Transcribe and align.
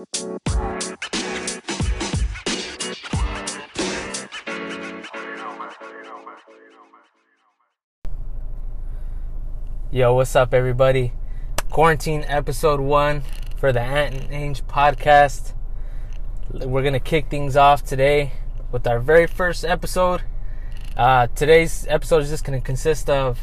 Yo, 0.00 0.06
what's 10.14 10.34
up, 10.34 10.54
everybody? 10.54 11.12
Quarantine 11.68 12.24
episode 12.28 12.80
one 12.80 13.22
for 13.58 13.74
the 13.74 13.80
Ant 13.82 14.14
and 14.14 14.32
Ange 14.32 14.66
podcast. 14.66 15.52
We're 16.50 16.82
gonna 16.82 16.98
kick 16.98 17.28
things 17.28 17.54
off 17.54 17.84
today 17.84 18.32
with 18.72 18.86
our 18.86 19.00
very 19.00 19.26
first 19.26 19.66
episode. 19.66 20.22
Uh, 20.96 21.26
today's 21.34 21.86
episode 21.90 22.22
is 22.22 22.30
just 22.30 22.44
gonna 22.44 22.62
consist 22.62 23.10
of 23.10 23.38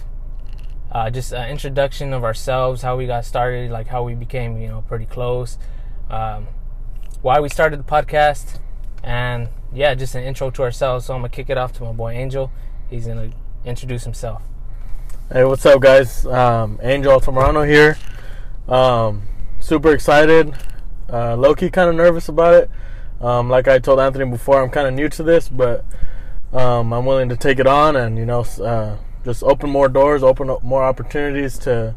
uh, 0.92 1.12
just 1.12 1.34
an 1.34 1.50
introduction 1.50 2.14
of 2.14 2.24
ourselves, 2.24 2.82
how 2.82 2.98
we 2.98 3.06
got 3.06 3.26
started, 3.26 3.70
like 3.70 3.86
how 3.86 4.02
we 4.02 4.16
became, 4.16 4.60
you 4.60 4.70
know, 4.70 4.82
pretty 4.88 5.06
close, 5.06 5.60
um, 6.10 6.48
why 7.22 7.40
we 7.40 7.50
started 7.50 7.80
the 7.80 7.84
podcast, 7.84 8.60
and 9.04 9.50
yeah, 9.74 9.96
just 9.96 10.16
an 10.16 10.24
intro 10.24 10.50
to 10.52 10.64
ourselves. 10.64 11.06
So 11.06 11.14
I'm 11.14 11.22
gonna 11.22 11.30
kick 11.30 11.50
it 11.50 11.58
off 11.58 11.74
to 11.74 11.84
my 11.84 11.92
boy 11.92 12.12
Angel. 12.14 12.52
He's 12.90 13.08
gonna 13.08 13.32
introduce 13.66 14.04
himself. 14.04 14.42
Hey, 15.32 15.44
what's 15.44 15.66
up, 15.66 15.82
guys? 15.82 16.26
Um, 16.26 16.80
Angel 16.82 17.20
Altamirano 17.20 17.68
here. 17.68 17.98
Um, 18.68 19.24
super 19.60 19.92
excited. 19.92 20.54
Uh, 21.12 21.36
low 21.36 21.56
key, 21.56 21.70
kind 21.70 21.90
of 21.90 21.96
nervous 21.96 22.30
about 22.30 22.54
it. 22.54 22.70
Um, 23.20 23.50
like 23.50 23.68
I 23.68 23.80
told 23.80 24.00
Anthony 24.00 24.30
before, 24.30 24.62
I'm 24.62 24.70
kind 24.70 24.88
of 24.88 24.94
new 24.94 25.10
to 25.10 25.24
this, 25.24 25.50
but 25.50 25.84
um, 26.54 26.94
I'm 26.94 27.06
willing 27.06 27.30
to 27.30 27.38
take 27.38 27.60
it 27.60 27.68
on 27.68 27.96
and 27.96 28.18
you 28.18 28.26
know 28.26 28.46
uh, 28.62 28.98
just 29.26 29.44
open 29.44 29.70
more 29.70 29.90
doors, 29.90 30.24
open 30.24 30.50
up 30.50 30.64
more 30.64 30.84
opportunities 30.84 31.58
to 31.60 31.96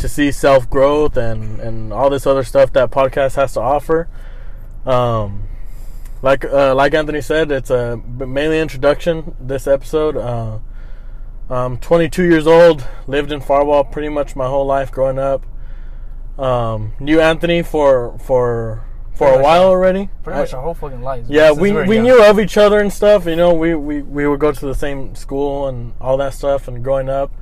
to 0.00 0.08
see 0.08 0.32
self 0.32 0.68
growth 0.68 1.16
and 1.16 1.60
and 1.60 1.92
all 1.92 2.10
this 2.10 2.26
other 2.26 2.42
stuff 2.44 2.72
that 2.72 2.90
podcast 2.90 3.36
has 3.36 3.52
to 3.54 3.60
offer. 3.60 4.08
Um, 4.84 5.44
like 6.22 6.44
uh, 6.44 6.74
like 6.74 6.94
Anthony 6.94 7.20
said, 7.20 7.50
it's 7.52 7.70
a 7.70 7.96
mainly 7.96 8.58
introduction. 8.60 9.34
This 9.40 9.66
episode. 9.66 10.16
Uh, 10.16 10.58
I'm 11.48 11.78
22 11.78 12.22
years 12.24 12.46
old. 12.46 12.86
Lived 13.08 13.32
in 13.32 13.40
Firebaugh 13.40 13.90
pretty 13.90 14.08
much 14.08 14.36
my 14.36 14.46
whole 14.46 14.66
life 14.66 14.92
growing 14.92 15.18
up. 15.18 15.44
Um, 16.38 16.92
knew 17.00 17.20
Anthony 17.20 17.62
for 17.62 18.16
for 18.18 18.84
for 19.14 19.26
Pretty 19.28 19.40
a 19.40 19.42
while 19.42 19.64
already. 19.64 20.08
Pretty 20.22 20.38
I- 20.38 20.42
much 20.42 20.54
our 20.54 20.62
whole 20.62 20.74
fucking 20.74 21.02
lives. 21.02 21.28
yeah, 21.28 21.50
we 21.52 21.72
we 21.72 21.96
young. 21.96 22.04
knew 22.04 22.24
of 22.24 22.38
each 22.40 22.56
other 22.56 22.78
and 22.78 22.92
stuff. 22.92 23.26
You 23.26 23.36
know, 23.36 23.52
we, 23.52 23.74
we 23.74 24.00
we 24.00 24.26
would 24.26 24.40
go 24.40 24.52
to 24.52 24.66
the 24.66 24.74
same 24.74 25.14
school 25.14 25.66
and 25.68 25.92
all 26.00 26.16
that 26.18 26.32
stuff 26.34 26.68
and 26.68 26.82
growing 26.84 27.08
up, 27.10 27.32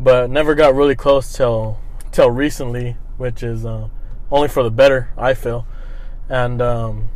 but 0.00 0.30
never 0.30 0.54
got 0.54 0.74
really 0.74 0.94
close 0.94 1.32
till 1.32 1.78
till 2.12 2.30
recently, 2.30 2.96
which 3.16 3.42
is 3.42 3.66
uh, 3.66 3.88
only 4.30 4.48
for 4.48 4.62
the 4.62 4.70
better. 4.70 5.10
I 5.16 5.34
feel, 5.34 5.66
and 6.28 6.62
um, 6.62 7.08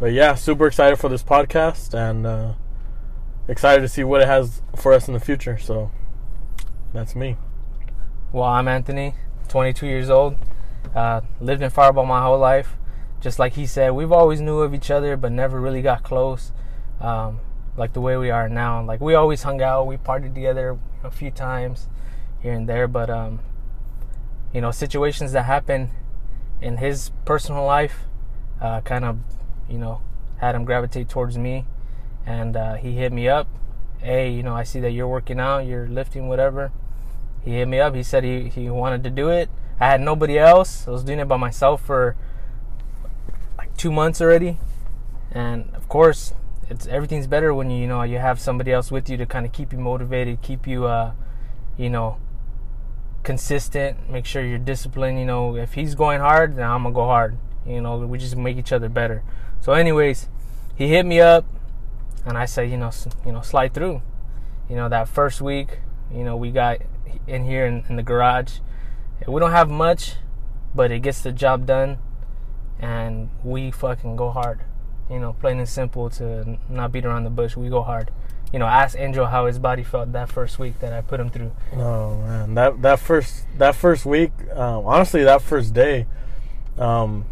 but 0.00 0.12
yeah, 0.12 0.34
super 0.34 0.66
excited 0.66 0.96
for 0.96 1.08
this 1.08 1.22
podcast 1.22 1.92
and 1.92 2.26
uh, 2.26 2.52
excited 3.48 3.82
to 3.82 3.88
see 3.88 4.04
what 4.04 4.22
it 4.22 4.26
has 4.26 4.62
for 4.76 4.92
us 4.92 5.08
in 5.08 5.14
the 5.14 5.20
future. 5.20 5.58
So 5.58 5.90
that's 6.92 7.14
me. 7.14 7.36
Well, 8.32 8.44
I'm 8.44 8.68
Anthony, 8.68 9.14
22 9.48 9.86
years 9.86 10.10
old. 10.10 10.36
Uh, 10.94 11.20
lived 11.40 11.62
in 11.62 11.70
Firebaugh 11.70 12.06
my 12.06 12.22
whole 12.22 12.38
life. 12.38 12.76
Just 13.20 13.38
like 13.38 13.54
he 13.54 13.66
said, 13.66 13.92
we've 13.92 14.12
always 14.12 14.40
knew 14.40 14.60
of 14.60 14.74
each 14.74 14.90
other, 14.90 15.16
but 15.16 15.32
never 15.32 15.60
really 15.60 15.82
got 15.82 16.02
close. 16.02 16.52
Um, 17.00 17.40
like 17.76 17.92
the 17.92 18.00
way 18.00 18.16
we 18.16 18.30
are 18.30 18.48
now. 18.48 18.82
Like 18.82 19.00
we 19.00 19.14
always 19.14 19.42
hung 19.42 19.62
out, 19.62 19.86
we 19.86 19.96
partied 19.96 20.34
together 20.34 20.78
a 21.02 21.10
few 21.10 21.30
times 21.30 21.88
here 22.40 22.52
and 22.52 22.68
there, 22.68 22.86
but 22.86 23.10
um, 23.10 23.40
you 24.54 24.60
know, 24.60 24.70
situations 24.70 25.32
that 25.32 25.44
happen 25.44 25.90
in 26.62 26.78
his 26.78 27.10
personal 27.24 27.64
life 27.64 28.04
uh, 28.62 28.80
kind 28.80 29.04
of, 29.04 29.18
you 29.68 29.76
know, 29.76 30.00
had 30.38 30.54
him 30.54 30.64
gravitate 30.64 31.08
towards 31.08 31.36
me, 31.36 31.66
and 32.24 32.56
uh, 32.56 32.74
he 32.74 32.92
hit 32.92 33.12
me 33.12 33.28
up. 33.28 33.48
Hey, 33.98 34.30
you 34.30 34.42
know, 34.42 34.54
I 34.54 34.62
see 34.62 34.80
that 34.80 34.92
you're 34.92 35.08
working 35.08 35.40
out, 35.40 35.66
you're 35.66 35.88
lifting, 35.88 36.28
whatever 36.28 36.72
he 37.44 37.52
hit 37.52 37.68
me 37.68 37.78
up. 37.78 37.94
He 37.94 38.02
said 38.02 38.24
he, 38.24 38.48
he 38.48 38.70
wanted 38.70 39.04
to 39.04 39.10
do 39.10 39.28
it. 39.28 39.50
I 39.78 39.88
had 39.88 40.00
nobody 40.00 40.38
else. 40.38 40.88
I 40.88 40.92
was 40.92 41.04
doing 41.04 41.18
it 41.18 41.28
by 41.28 41.36
myself 41.36 41.84
for 41.84 42.16
like 43.58 43.76
two 43.76 43.92
months 43.92 44.20
already. 44.20 44.58
And 45.30 45.72
of 45.74 45.88
course, 45.88 46.32
it's 46.70 46.86
everything's 46.86 47.26
better 47.26 47.52
when 47.52 47.70
you 47.70 47.78
you 47.78 47.86
know 47.86 48.02
you 48.02 48.18
have 48.18 48.40
somebody 48.40 48.72
else 48.72 48.90
with 48.90 49.10
you 49.10 49.16
to 49.18 49.26
kind 49.26 49.44
of 49.44 49.52
keep 49.52 49.72
you 49.72 49.78
motivated, 49.78 50.40
keep 50.42 50.66
you 50.66 50.86
uh, 50.86 51.12
you 51.76 51.90
know, 51.90 52.18
consistent. 53.24 54.08
Make 54.08 54.26
sure 54.26 54.44
you're 54.44 54.58
disciplined. 54.58 55.18
You 55.18 55.24
know, 55.24 55.56
if 55.56 55.74
he's 55.74 55.94
going 55.94 56.20
hard, 56.20 56.56
then 56.56 56.70
I'm 56.70 56.82
gonna 56.82 56.94
go 56.94 57.04
hard. 57.06 57.38
You 57.66 57.80
know, 57.80 57.98
we 57.98 58.18
just 58.18 58.36
make 58.36 58.56
each 58.56 58.72
other 58.72 58.88
better. 58.88 59.22
So, 59.60 59.72
anyways, 59.72 60.28
he 60.76 60.88
hit 60.88 61.06
me 61.06 61.20
up, 61.20 61.46
and 62.26 62.36
I 62.36 62.44
said, 62.44 62.70
you 62.70 62.76
know, 62.76 62.90
you 63.24 63.32
know, 63.32 63.40
slide 63.40 63.72
through. 63.72 64.02
You 64.68 64.76
know, 64.76 64.88
that 64.88 65.08
first 65.08 65.40
week, 65.40 65.80
you 66.12 66.24
know, 66.24 66.36
we 66.36 66.50
got 66.50 66.78
in 67.26 67.44
here 67.44 67.66
in, 67.66 67.84
in 67.88 67.96
the 67.96 68.02
garage. 68.02 68.58
We 69.26 69.40
don't 69.40 69.52
have 69.52 69.70
much, 69.70 70.16
but 70.74 70.90
it 70.90 71.00
gets 71.00 71.22
the 71.22 71.32
job 71.32 71.66
done, 71.66 71.98
and 72.78 73.30
we 73.42 73.70
fucking 73.70 74.16
go 74.16 74.30
hard. 74.30 74.60
You 75.10 75.18
know, 75.18 75.34
plain 75.34 75.58
and 75.58 75.68
simple 75.68 76.10
to 76.10 76.58
not 76.68 76.92
beat 76.92 77.04
around 77.04 77.24
the 77.24 77.30
bush. 77.30 77.56
We 77.56 77.68
go 77.68 77.82
hard. 77.82 78.10
You 78.54 78.60
know, 78.60 78.66
ask 78.66 78.96
Angel 78.96 79.26
how 79.26 79.46
his 79.46 79.58
body 79.58 79.82
felt 79.82 80.12
that 80.12 80.30
first 80.30 80.60
week 80.60 80.78
that 80.78 80.92
I 80.92 81.00
put 81.00 81.18
him 81.18 81.28
through. 81.28 81.50
Oh 81.72 82.18
man, 82.18 82.54
that 82.54 82.82
that 82.82 83.00
first 83.00 83.46
that 83.58 83.74
first 83.74 84.06
week, 84.06 84.30
um, 84.52 84.86
honestly, 84.86 85.24
that 85.24 85.42
first 85.42 85.74
day, 85.74 86.06
um, 86.78 87.24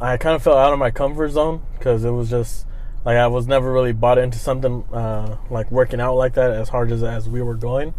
I 0.00 0.16
kind 0.16 0.34
of 0.34 0.42
felt 0.42 0.56
out 0.56 0.72
of 0.72 0.78
my 0.78 0.90
comfort 0.90 1.32
zone 1.32 1.60
because 1.76 2.02
it 2.02 2.12
was 2.12 2.30
just 2.30 2.64
like 3.04 3.18
I 3.18 3.26
was 3.26 3.46
never 3.46 3.70
really 3.70 3.92
bought 3.92 4.16
into 4.16 4.38
something 4.38 4.84
uh, 4.90 5.36
like 5.50 5.70
working 5.70 6.00
out 6.00 6.14
like 6.14 6.32
that 6.32 6.50
as 6.50 6.70
hard 6.70 6.90
as 6.92 7.02
as 7.02 7.28
we 7.28 7.42
were 7.42 7.56
going. 7.56 7.92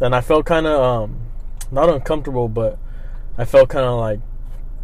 Then 0.00 0.12
I 0.12 0.20
felt 0.20 0.46
kind 0.46 0.66
of 0.66 0.80
um, 0.82 1.20
not 1.70 1.88
uncomfortable, 1.88 2.48
but 2.48 2.76
I 3.38 3.44
felt 3.44 3.68
kind 3.68 3.84
of 3.84 4.00
like, 4.00 4.18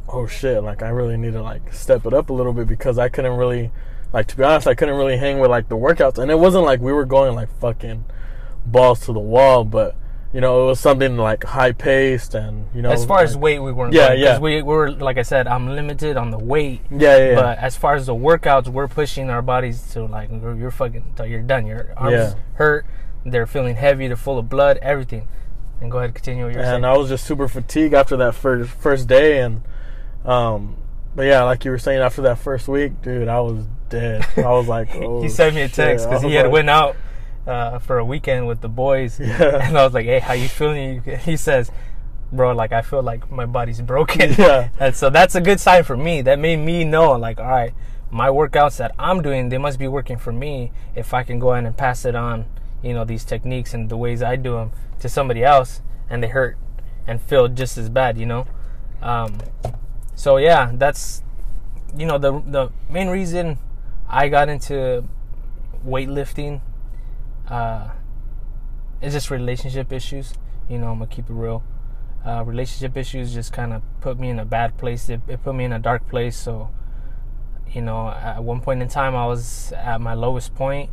oh 0.09 0.29
shit, 0.29 0.63
like 0.63 0.81
I 0.81 0.91
really 0.91 1.17
need 1.17 1.33
to 1.33 1.43
like 1.43 1.73
step 1.75 2.07
it 2.07 2.15
up 2.15 2.31
a 2.31 2.33
little 2.33 2.53
bit 2.53 2.69
because 2.69 3.01
I 3.01 3.09
couldn't 3.09 3.37
really. 3.37 3.73
Like 4.13 4.27
to 4.29 4.37
be 4.37 4.45
honest, 4.45 4.67
I 4.67 4.75
couldn't 4.75 4.97
really 4.97 5.17
hang 5.17 5.39
with 5.39 5.51
like 5.51 5.69
the 5.69 5.77
workouts, 5.77 6.19
and 6.19 6.31
it 6.31 6.39
wasn't 6.39 6.65
like 6.65 6.81
we 6.81 6.93
were 6.93 7.07
going 7.07 7.35
like 7.35 7.49
fucking 7.59 8.05
balls 8.67 9.01
to 9.07 9.13
the 9.13 9.21
wall, 9.21 9.65
but 9.65 9.97
you 10.33 10.41
know, 10.41 10.65
it 10.65 10.67
was 10.67 10.81
something 10.81 11.17
like 11.19 11.45
high 11.45 11.73
paced 11.73 12.35
and 12.35 12.67
you 12.75 12.81
know. 12.81 12.91
as 12.91 13.05
far 13.05 13.23
as 13.23 13.37
weight, 13.37 13.59
we 13.59 13.71
weren't. 13.71 13.93
Yeah, 13.93 14.09
going, 14.09 14.21
yeah. 14.21 14.39
We 14.39 14.63
were 14.63 14.91
like 14.91 15.19
I 15.19 15.23
said, 15.23 15.47
I'm 15.47 15.69
limited 15.69 16.17
on 16.17 16.31
the 16.31 16.39
weight. 16.39 16.81
yeah, 16.91 17.17
yeah, 17.17 17.29
yeah. 17.31 17.35
But 17.35 17.59
as 17.59 17.77
far 17.77 17.95
as 17.95 18.07
the 18.07 18.15
workouts, 18.15 18.69
we're 18.69 18.89
pushing 18.89 19.29
our 19.29 19.43
bodies 19.43 19.91
to 19.93 20.05
like 20.05 20.31
you're 20.31 20.71
fucking 20.71 21.13
till 21.17 21.27
you're 21.27 21.43
done. 21.43 21.67
Your 21.67 21.93
arms 21.97 22.13
Yeah. 22.13 22.35
hurt. 22.55 22.87
They're 23.25 23.47
feeling 23.47 23.77
heavy. 23.77 24.09
They're 24.09 24.17
full 24.17 24.39
of 24.39 24.49
blood. 24.49 24.79
Everything. 24.83 25.29
And 25.81 25.91
go 25.91 25.99
ahead, 25.99 26.09
and 26.09 26.15
continue 26.15 26.45
you're 26.45 26.63
saying. 26.63 26.77
and 26.77 26.87
I 26.87 26.97
was 26.97 27.09
just 27.09 27.25
super 27.25 27.49
fatigued 27.49 27.93
after 27.93 28.17
that 28.19 28.35
first 28.35 28.71
first 28.71 29.09
day, 29.09 29.41
and 29.41 29.63
um, 30.25 30.77
but 31.15 31.25
yeah, 31.25 31.43
like 31.43 31.65
you 31.65 31.71
were 31.73 31.79
saying, 31.79 32.01
after 32.01 32.23
that 32.23 32.39
first 32.39 32.69
week, 32.69 33.03
dude, 33.03 33.29
I 33.29 33.41
was 33.41 33.65
dead. 33.93 34.27
I 34.37 34.51
was 34.51 34.67
like, 34.69 34.89
oh, 34.97 35.23
he 35.23 35.29
sent 35.29 35.55
me 35.55 35.63
a 35.63 35.69
text 35.69 36.07
because 36.09 36.23
he 36.23 36.35
had 36.35 36.47
like- 36.47 36.53
went 36.53 36.71
out 36.71 36.97
uh, 37.47 37.79
for 37.79 37.99
a 37.99 38.05
weekend 38.05 38.47
with 38.47 38.61
the 38.61 38.69
boys, 38.69 39.21
Yeah. 39.21 39.61
and 39.69 39.77
I 39.79 39.85
was 39.85 39.95
like, 39.95 40.07
"Hey, 40.07 40.19
how 40.21 40.33
you 40.35 40.49
feeling?" 40.49 41.03
He 41.25 41.37
says, 41.37 41.71
"Bro, 42.33 42.55
like 42.55 42.73
I 42.73 42.83
feel 42.83 43.03
like 43.03 43.31
my 43.31 43.47
body's 43.47 43.81
broken." 43.81 44.35
Yeah. 44.39 44.69
and 44.81 44.95
so 44.97 45.11
that's 45.11 45.35
a 45.35 45.41
good 45.41 45.61
sign 45.61 45.85
for 45.85 45.97
me. 45.97 46.23
That 46.23 46.39
made 46.39 46.57
me 46.59 46.85
know, 46.85 47.13
like, 47.13 47.39
all 47.41 47.49
right, 47.49 47.75
my 48.11 48.29
workouts 48.29 48.77
that 48.79 48.95
I'm 48.99 49.23
doing, 49.23 49.49
they 49.49 49.59
must 49.59 49.79
be 49.79 49.89
working 49.89 50.19
for 50.19 50.33
me. 50.33 50.73
If 50.95 51.13
I 51.15 51.23
can 51.25 51.39
go 51.39 51.53
ahead 51.53 51.65
and 51.65 51.77
pass 51.77 52.05
it 52.05 52.15
on, 52.15 52.47
you 52.83 52.95
know, 52.95 53.05
these 53.05 53.25
techniques 53.25 53.75
and 53.75 53.89
the 53.89 53.97
ways 53.97 54.23
I 54.23 54.37
do 54.37 54.53
them 54.55 54.71
to 55.01 55.09
somebody 55.09 55.43
else, 55.45 55.81
and 56.09 56.23
they 56.23 56.29
hurt 56.29 56.57
and 57.07 57.21
feel 57.21 57.49
just 57.49 57.77
as 57.77 57.89
bad, 57.89 58.17
you 58.19 58.27
know. 58.27 58.47
Um, 59.03 59.39
so 60.15 60.37
yeah, 60.37 60.71
that's 60.75 61.23
you 61.99 62.07
know 62.07 62.19
the 62.19 62.41
the 62.47 62.71
main 62.89 63.09
reason 63.09 63.59
I 64.15 64.29
got 64.29 64.51
into 64.51 65.05
weightlifting 65.87 66.61
uh, 67.49 67.89
is 69.01 69.15
just 69.15 69.31
relationship 69.31 69.91
issues. 69.91 70.35
You 70.69 70.77
know, 70.77 70.89
I'm 70.89 70.99
gonna 70.99 71.11
keep 71.11 71.31
it 71.31 71.33
real. 71.33 71.65
Uh, 72.25 72.45
relationship 72.45 72.95
issues 72.99 73.33
just 73.33 73.55
kind 73.55 73.73
of 73.73 73.83
put 74.03 74.19
me 74.19 74.29
in 74.29 74.39
a 74.39 74.45
bad 74.45 74.77
place. 74.77 75.09
It, 75.09 75.23
it 75.27 75.43
put 75.43 75.55
me 75.55 75.65
in 75.65 75.73
a 75.73 75.79
dark 75.79 76.09
place. 76.11 76.37
So, 76.37 76.69
you 77.73 77.81
know, 77.81 78.11
at 78.11 78.45
one 78.45 78.61
point 78.61 78.83
in 78.83 78.89
time, 78.89 79.17
I 79.17 79.27
was 79.27 79.73
at 79.73 79.99
my 80.03 80.13
lowest 80.13 80.55
point, 80.55 80.91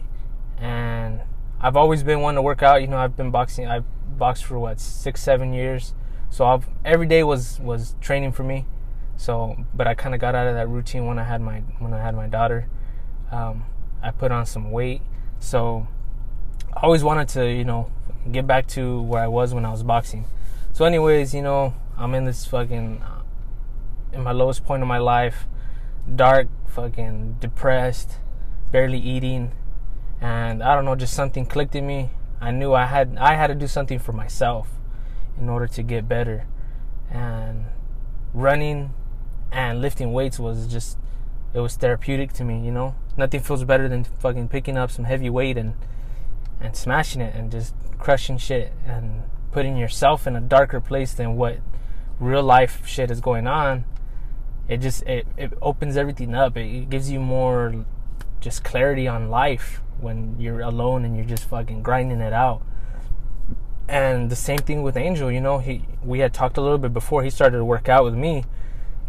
and 0.57 1.19
I've 1.59 1.75
always 1.75 2.03
been 2.03 2.21
one 2.21 2.35
to 2.35 2.41
work 2.41 2.63
out. 2.63 2.81
You 2.81 2.87
know, 2.87 2.97
I've 2.97 3.17
been 3.17 3.31
boxing. 3.31 3.67
I've 3.67 3.85
boxed 4.17 4.45
for 4.45 4.57
what 4.57 4.79
six, 4.79 5.21
seven 5.21 5.51
years. 5.51 5.93
So 6.29 6.45
I've, 6.45 6.69
every 6.85 7.05
day 7.05 7.23
was 7.23 7.59
was 7.59 7.95
training 7.99 8.31
for 8.31 8.43
me. 8.43 8.65
So, 9.17 9.65
but 9.73 9.87
I 9.87 9.93
kind 9.93 10.15
of 10.15 10.21
got 10.21 10.35
out 10.35 10.47
of 10.47 10.55
that 10.55 10.69
routine 10.69 11.05
when 11.05 11.19
I 11.19 11.25
had 11.25 11.41
my 11.41 11.59
when 11.79 11.93
I 11.93 12.01
had 12.01 12.15
my 12.15 12.27
daughter. 12.27 12.69
Um, 13.31 13.65
I 14.01 14.11
put 14.11 14.31
on 14.31 14.45
some 14.45 14.71
weight, 14.71 15.01
so 15.39 15.87
I 16.73 16.81
always 16.81 17.03
wanted 17.03 17.27
to, 17.29 17.51
you 17.51 17.63
know, 17.65 17.91
get 18.31 18.47
back 18.47 18.67
to 18.69 19.01
where 19.01 19.21
I 19.21 19.27
was 19.27 19.53
when 19.53 19.65
I 19.65 19.71
was 19.71 19.83
boxing. 19.83 20.25
So, 20.73 20.85
anyways, 20.85 21.33
you 21.33 21.41
know, 21.41 21.73
I'm 21.97 22.15
in 22.15 22.25
this 22.25 22.45
fucking 22.45 23.01
uh, 23.01 23.21
in 24.13 24.23
my 24.23 24.31
lowest 24.31 24.63
point 24.65 24.81
of 24.81 24.87
my 24.87 24.97
life. 24.97 25.47
dark, 26.15 26.47
fucking 26.67 27.37
depressed, 27.39 28.17
barely 28.71 28.99
eating, 28.99 29.51
and 30.21 30.63
I 30.63 30.75
don't 30.75 30.85
know, 30.85 30.95
just 30.95 31.13
something 31.13 31.45
clicked 31.45 31.75
in 31.75 31.85
me. 31.85 32.09
I 32.41 32.51
knew 32.51 32.73
I 32.73 32.85
had 32.85 33.17
I 33.19 33.35
had 33.35 33.47
to 33.47 33.55
do 33.55 33.67
something 33.67 33.99
for 33.99 34.13
myself 34.13 34.69
in 35.39 35.49
order 35.49 35.67
to 35.67 35.83
get 35.83 36.07
better, 36.07 36.47
and 37.09 37.65
running 38.33 38.93
and 39.51 39.81
lifting 39.81 40.13
weights 40.13 40.39
was 40.39 40.67
just 40.67 40.97
it 41.53 41.59
was 41.59 41.75
therapeutic 41.75 42.33
to 42.33 42.43
me. 42.43 42.63
You 42.65 42.71
know, 42.71 42.95
nothing 43.19 43.41
feels 43.41 43.63
better 43.63 43.87
than 43.87 44.03
fucking 44.03 44.47
picking 44.47 44.77
up 44.77 44.89
some 44.89 45.05
heavy 45.05 45.29
weight 45.29 45.57
and 45.57 45.75
and 46.59 46.75
smashing 46.75 47.21
it 47.21 47.35
and 47.35 47.51
just 47.51 47.73
crushing 47.99 48.37
shit 48.37 48.73
and 48.85 49.23
putting 49.51 49.77
yourself 49.77 50.25
in 50.25 50.35
a 50.35 50.41
darker 50.41 50.81
place 50.81 51.13
than 51.13 51.35
what 51.35 51.59
real 52.19 52.43
life 52.43 52.85
shit 52.87 53.11
is 53.11 53.21
going 53.21 53.47
on. 53.47 53.85
It 54.67 54.77
just 54.77 55.03
it, 55.03 55.27
it 55.37 55.53
opens 55.61 55.97
everything 55.97 56.33
up. 56.33 56.57
It, 56.57 56.65
it 56.65 56.89
gives 56.89 57.11
you 57.11 57.19
more 57.19 57.85
just 58.39 58.63
clarity 58.63 59.07
on 59.07 59.29
life 59.29 59.81
when 59.99 60.39
you're 60.39 60.61
alone 60.61 61.05
and 61.05 61.15
you're 61.15 61.25
just 61.25 61.43
fucking 61.43 61.81
grinding 61.81 62.21
it 62.21 62.33
out. 62.33 62.61
And 63.87 64.29
the 64.29 64.35
same 64.35 64.59
thing 64.59 64.83
with 64.83 64.95
angel 64.95 65.31
you 65.31 65.41
know 65.41 65.59
he 65.59 65.85
we 66.03 66.19
had 66.19 66.33
talked 66.33 66.57
a 66.57 66.61
little 66.61 66.77
bit 66.77 66.93
before 66.93 67.23
he 67.23 67.29
started 67.29 67.57
to 67.57 67.65
work 67.65 67.89
out 67.89 68.03
with 68.03 68.13
me 68.13 68.45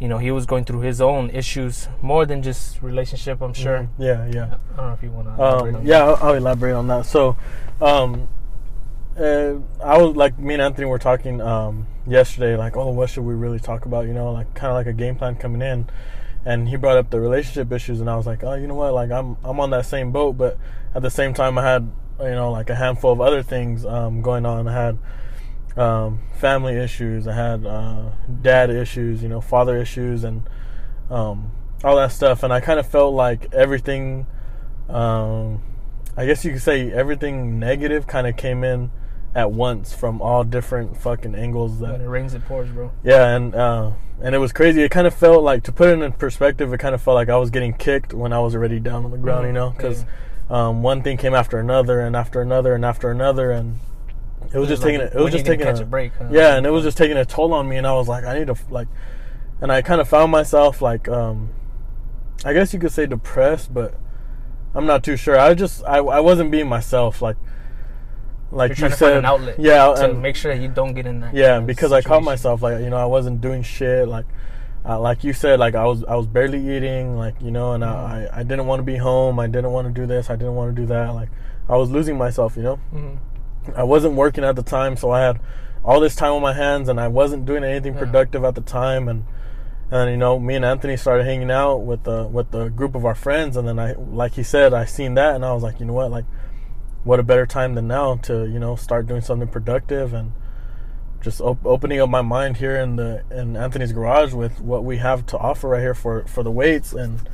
you 0.01 0.09
know 0.09 0.19
he 0.19 0.31
was 0.31 0.47
going 0.47 0.65
through 0.65 0.81
his 0.81 1.01
own 1.01 1.29
issues 1.31 1.89
more 2.03 2.25
than 2.27 2.43
just 2.43 2.81
relationship 2.83 3.41
i'm 3.43 3.53
sure 3.53 3.79
Mhm. 3.81 3.89
Yeah, 3.99 4.27
yeah. 4.33 4.55
i 4.73 4.77
don't 4.77 4.87
know 4.89 4.93
if 4.95 5.03
you 5.03 5.11
want 5.13 5.27
to 5.29 5.43
Um, 5.79 5.87
yeah, 5.87 6.03
I'll, 6.05 6.19
I'll 6.29 6.35
elaborate 6.35 6.73
on 6.75 6.87
that. 6.89 7.05
So, 7.07 7.37
um, 7.81 8.29
uh, 9.19 9.55
I 9.85 9.99
was 9.99 10.17
like 10.17 10.39
me 10.39 10.55
and 10.55 10.63
Anthony 10.63 10.87
were 10.87 10.99
talking 10.99 11.41
um, 11.41 11.87
yesterday, 12.07 12.57
like, 12.57 12.77
oh, 12.77 12.91
what 12.91 13.11
should 13.11 13.25
we 13.25 13.35
really 13.35 13.59
talk 13.61 13.85
about? 13.85 14.07
You 14.07 14.15
know, 14.15 14.33
like 14.33 14.55
kind 14.55 14.71
of 14.71 14.75
like 14.75 14.87
a 14.87 14.93
game 14.93 15.17
plan 15.17 15.35
coming 15.37 15.61
in. 15.63 15.89
And 16.45 16.69
he 16.71 16.77
brought 16.77 16.97
up 16.97 17.11
the 17.11 17.21
relationship 17.21 17.71
issues, 17.71 18.01
and 18.01 18.09
I 18.09 18.17
was 18.17 18.27
like, 18.27 18.43
oh, 18.45 18.55
you 18.55 18.67
know 18.67 18.75
what? 18.75 18.95
Like, 18.95 19.11
I'm 19.11 19.37
I'm 19.45 19.61
on 19.61 19.69
that 19.71 19.85
same 19.85 20.11
boat, 20.11 20.39
but 20.39 20.57
at 20.95 21.03
the 21.03 21.11
same 21.11 21.35
time, 21.35 21.59
I 21.59 21.63
had 21.65 21.91
you 22.21 22.31
know 22.31 22.51
like 22.51 22.71
a 22.71 22.75
handful 22.75 23.13
of 23.13 23.21
other 23.21 23.43
things 23.43 23.85
um, 23.85 24.23
going 24.23 24.47
on. 24.47 24.67
I 24.67 24.73
had 24.73 24.99
um, 25.77 26.21
family 26.37 26.77
issues, 26.77 27.27
I 27.27 27.35
had 27.35 27.67
uh, 27.67 28.11
dad 28.43 28.71
issues, 28.71 29.23
you 29.23 29.29
know, 29.29 29.41
father 29.41 29.77
issues, 29.77 30.25
and 30.25 30.43
um, 31.11 31.53
all 31.85 31.97
that 31.97 32.13
stuff. 32.13 32.43
And 32.43 32.53
I 32.53 32.61
kind 32.61 32.79
of 32.81 32.87
felt 32.87 33.15
like 33.15 33.53
everything 33.53 34.27
um, 34.89 35.63
I 36.17 36.27
guess 36.27 36.45
you 36.45 36.53
could 36.53 36.63
say 36.63 36.91
everything 36.93 37.59
negative 37.59 38.07
kind 38.07 38.27
of 38.27 38.37
came 38.37 38.65
in 38.65 38.91
at 39.35 39.53
once 39.53 39.95
from 39.95 40.21
all 40.21 40.43
different 40.43 40.97
fucking 40.97 41.35
angles. 41.35 41.81
when 41.81 41.93
That 41.93 42.01
it 42.01 42.09
rains 42.09 42.35
it 42.35 42.45
pours 42.45 42.69
bro 42.69 42.91
yeah, 43.05 43.35
and 43.37 43.55
uh, 43.55 43.93
and 44.21 44.35
it 44.35 44.39
was 44.39 44.53
crazy. 44.53 44.83
It 44.83 44.91
kind 44.91 45.07
of 45.07 45.15
felt 45.15 45.45
like 45.45 45.63
to 45.65 45.73
put 45.73 45.89
it 45.89 46.03
in 46.03 46.13
perspective. 46.13 46.73
It 46.73 46.79
kind 46.79 46.95
of 46.95 47.03
felt 47.03 47.15
like 47.15 47.29
I 47.29 47.37
was 47.37 47.51
getting 47.51 47.73
kicked 47.73 48.13
when 48.13 48.33
I 48.33 48.41
was 48.41 48.55
already 48.55 48.81
down 48.81 49.05
on 49.05 49.13
the 49.13 49.19
ground, 49.19 49.47
you 49.47 49.53
know, 49.53 49.71
because 49.71 50.05
um, 50.51 50.83
one 50.83 51.03
thing 51.03 51.17
came 51.17 51.35
after 51.35 51.59
another 51.59 52.01
and 52.01 52.17
after 52.17 52.43
another 52.43 52.75
and 52.75 52.85
after 52.85 53.11
another, 53.11 53.53
and 53.53 53.79
it 54.53 54.59
was 54.59 54.69
just 54.69 54.83
like, 54.83 54.93
taking 54.95 55.07
it. 55.07 55.13
It 55.15 55.21
was 55.21 55.33
just 55.33 55.47
taking 55.47 55.67
catch 55.67 55.81
a 55.81 55.85
break, 55.85 56.13
huh? 56.17 56.29
Yeah, 56.31 56.57
and 56.57 56.67
it 56.67 56.71
was 56.71 56.83
just 56.85 56.99
taking 56.99 57.17
a 57.17 57.25
toll 57.25 57.53
on 57.55 57.69
me, 57.69 57.77
and 57.77 57.87
I 57.87 57.93
was 57.95 58.09
like, 58.09 58.25
I 58.25 58.39
need 58.39 58.49
to 58.49 58.57
like, 58.71 58.89
and 59.61 59.71
I 59.71 59.83
kind 59.83 60.01
of 60.01 60.09
found 60.09 60.31
myself 60.33 60.81
like, 60.83 61.09
um, 61.09 61.51
I 62.45 62.53
guess 62.53 62.73
you 62.75 62.81
could 62.81 62.93
say 62.93 63.07
depressed, 63.07 63.73
but 63.73 63.95
I'm 64.75 64.87
not 64.87 65.05
too 65.05 65.17
sure. 65.17 65.39
I 65.39 65.55
just 65.55 65.85
I, 65.85 65.99
I 65.99 66.21
wasn't 66.21 66.51
being 66.51 66.69
myself 66.69 67.21
like 67.23 67.37
like 68.53 68.77
You're 68.79 68.89
you 68.91 68.97
said 68.97 69.07
find 69.07 69.19
an 69.19 69.25
outlet 69.25 69.61
yeah 69.61 69.87
to 69.95 70.11
and- 70.11 70.21
make 70.21 70.35
sure 70.35 70.53
that 70.53 70.61
you 70.61 70.69
don't 70.69 70.93
get 70.95 71.07
in 71.07 71.21
that. 71.21 71.33
yeah 71.35 71.51
kind 71.51 71.63
of 71.63 71.67
because 71.69 71.93
I 71.93 72.03
caught 72.03 72.25
myself 72.25 72.63
like 72.63 72.81
you 72.83 72.91
know 72.91 72.97
I 72.97 73.05
wasn't 73.05 73.41
doing 73.41 73.63
shit 73.63 74.09
like 74.09 74.27
uh, 74.85 74.99
like 74.99 75.23
you 75.23 75.33
said 75.33 75.61
like 75.61 75.77
I 75.77 75.85
was 75.85 76.03
I 76.03 76.17
was 76.17 76.27
barely 76.27 76.59
eating 76.77 77.17
like 77.17 77.41
you 77.41 77.53
know 77.53 77.75
and 77.75 77.85
I 77.85 78.29
I 78.33 78.43
didn't 78.43 78.67
want 78.67 78.81
to 78.81 78.83
be 78.85 78.97
home 78.97 79.39
I 79.39 79.47
didn't 79.47 79.71
want 79.71 79.87
to 79.87 79.93
do 80.01 80.05
this 80.05 80.31
I 80.31 80.35
didn't 80.35 80.57
want 80.57 80.75
to 80.75 80.83
do 80.83 80.87
that 80.89 81.15
like 81.15 81.29
I 81.69 81.77
was 81.77 81.91
losing 81.93 82.19
myself 82.19 82.57
you 82.57 82.65
know 82.65 82.81
Mhm. 82.93 83.19
I 83.77 83.83
wasn't 83.83 84.15
working 84.15 84.45
at 84.45 84.57
the 84.57 84.63
time, 84.63 84.97
so 84.97 85.11
I 85.11 85.21
had 85.21 85.41
all 85.85 86.01
this 86.01 86.15
time 86.15 86.33
on 86.33 86.43
my 86.43 86.53
hands, 86.53 86.89
and 86.89 87.01
I 87.01 87.09
wasn't 87.09 87.47
doing 87.47 87.65
anything 87.65 87.95
Yeah. 87.95 88.01
productive 88.01 88.45
at 88.45 88.55
the 88.55 88.61
time. 88.61 89.09
And 89.09 89.25
and 89.91 90.11
you 90.11 90.17
know, 90.17 90.39
me 90.39 90.55
and 90.55 90.65
Anthony 90.65 90.97
started 90.97 91.25
hanging 91.25 91.51
out 91.51 91.79
with 91.79 92.05
the 92.05 92.25
with 92.29 92.51
the 92.51 92.69
group 92.69 92.95
of 92.95 93.05
our 93.05 93.15
friends, 93.15 93.57
and 93.57 93.67
then 93.67 93.79
I, 93.79 93.93
like 93.95 94.33
he 94.35 94.43
said, 94.43 94.73
I 94.73 94.85
seen 94.85 95.15
that, 95.15 95.35
and 95.35 95.45
I 95.45 95.53
was 95.53 95.63
like, 95.63 95.81
you 95.81 95.87
know 95.87 95.95
what, 95.95 96.11
like, 96.11 96.27
what 97.03 97.19
a 97.19 97.23
better 97.23 97.47
time 97.47 97.75
than 97.75 97.89
now 97.89 98.17
to 98.17 98.47
you 98.47 98.59
know 98.59 98.77
start 98.77 99.07
doing 99.07 99.21
something 99.23 99.49
productive 99.49 100.13
and 100.15 100.33
just 101.23 101.41
op- 101.41 101.65
opening 101.67 102.01
up 102.01 102.09
my 102.09 102.23
mind 102.23 102.59
here 102.59 102.77
in 102.77 102.97
the 102.97 103.23
in 103.31 103.57
Anthony's 103.57 103.93
garage 103.93 104.33
with 104.33 104.61
what 104.61 104.85
we 104.85 104.99
have 104.99 105.27
to 105.27 105.39
offer 105.39 105.69
right 105.71 105.81
here 105.81 105.95
for 105.95 106.25
for 106.27 106.43
the 106.43 106.51
weights 106.51 106.93
and 106.93 107.29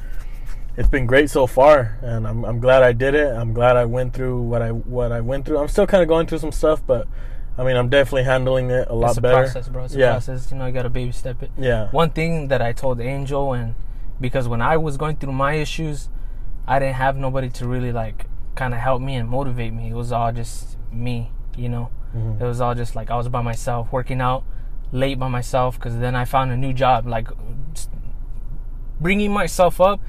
it's 0.77 0.89
been 0.89 1.07
great 1.07 1.31
so 1.31 1.47
far 1.47 1.99
and 2.03 2.27
I'm, 2.27 2.45
I'm 2.45 2.61
glad 2.61 2.83
I 2.83 2.93
did 2.93 3.15
it 3.15 3.35
I'm 3.35 3.53
glad 3.55 3.77
I 3.77 3.85
went 3.87 4.13
through 4.15 4.43
what 4.43 4.61
I 4.63 4.71
what 4.73 5.11
I 5.13 5.21
went 5.21 5.47
through 5.47 5.59
I'm 5.59 5.69
still 5.69 5.87
kind 5.87 6.03
of 6.03 6.09
going 6.09 6.27
through 6.27 6.39
some 6.39 6.53
stuff 6.53 6.83
but 6.87 7.09
I 7.59 7.65
mean 7.65 7.77
I'm 7.77 7.89
definitely 7.89 8.25
handling 8.25 8.71
it 8.71 8.89
a 8.89 8.95
lot 8.95 9.07
better. 9.07 9.09
It's 9.09 9.19
a 9.19 9.21
better 9.23 9.37
process, 9.45 9.69
bro. 9.69 9.85
It's 9.85 9.95
a 9.95 9.99
yeah 9.99 10.11
process. 10.13 10.51
You 10.51 10.59
know, 10.59 10.67
you 10.67 10.73
gotta 10.73 10.91
baby 10.91 11.13
step 11.13 11.43
it. 11.43 11.51
yeah 11.59 11.91
One 11.91 12.11
thing 12.11 12.49
that 12.49 12.61
I 12.61 12.73
told 12.73 13.01
Angel, 13.01 13.53
and 13.55 13.75
because 14.21 14.47
when 14.49 14.61
I 14.61 14.77
was 14.77 14.97
going 14.99 15.17
through 15.17 15.33
my 15.33 15.55
issues, 15.55 16.09
I 16.67 16.79
didn't 16.79 16.97
have 16.97 17.17
nobody 17.17 17.49
to 17.51 17.67
really 17.67 17.93
like 17.93 18.27
kind 18.57 18.75
of 18.75 18.81
help 18.81 19.01
me 19.01 19.15
and 19.15 19.29
motivate 19.29 19.73
me. 19.73 19.89
It 19.89 19.95
was 19.95 20.13
all 20.13 20.33
just 20.33 20.77
me, 20.93 21.31
you 21.57 21.69
know. 21.71 21.91
Mhm. 22.15 22.41
It 22.41 22.45
was 22.45 22.61
all 22.61 22.75
just 22.75 22.95
like 22.97 23.11
I 23.11 23.17
was 23.17 23.29
by 23.29 23.41
myself, 23.43 23.91
working 23.93 24.21
out 24.21 24.45
late 24.93 25.19
by 25.19 25.29
myself. 25.29 25.77
Because 25.79 25.99
then 25.99 26.15
I 26.15 26.25
found 26.27 26.51
a 26.53 26.57
new 26.57 26.73
job, 26.75 27.07
like 27.07 27.29
bringing 29.01 29.33
myself 29.33 29.81
up, 29.81 30.01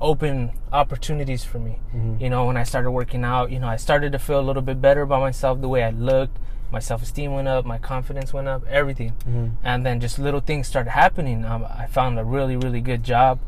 open 0.00 0.50
opportunities 0.72 1.42
for 1.44 1.58
me. 1.58 1.78
Mhm. 1.94 2.20
You 2.20 2.30
know, 2.30 2.44
when 2.46 2.56
I 2.56 2.64
started 2.64 2.90
working 2.90 3.24
out, 3.24 3.50
you 3.50 3.58
know, 3.58 3.68
I 3.68 3.76
started 3.76 4.12
to 4.12 4.18
feel 4.18 4.38
a 4.40 4.42
little 4.48 4.62
bit 4.62 4.80
better 4.80 5.02
about 5.02 5.20
myself, 5.20 5.60
the 5.60 5.68
way 5.68 5.82
I 5.84 5.90
looked. 5.90 6.36
My 6.70 6.80
self 6.80 7.02
esteem 7.02 7.32
went 7.32 7.48
up, 7.48 7.64
my 7.64 7.78
confidence 7.78 8.32
went 8.32 8.48
up, 8.48 8.62
everything 8.68 9.12
Mhm. 9.28 9.52
and 9.62 9.86
then 9.86 10.00
just 10.00 10.18
little 10.18 10.40
things 10.40 10.66
started 10.66 10.90
happening. 10.90 11.44
Um, 11.44 11.64
I 11.64 11.86
found 11.86 12.18
a 12.18 12.24
really, 12.24 12.56
really 12.56 12.80
good 12.80 13.04
job, 13.04 13.38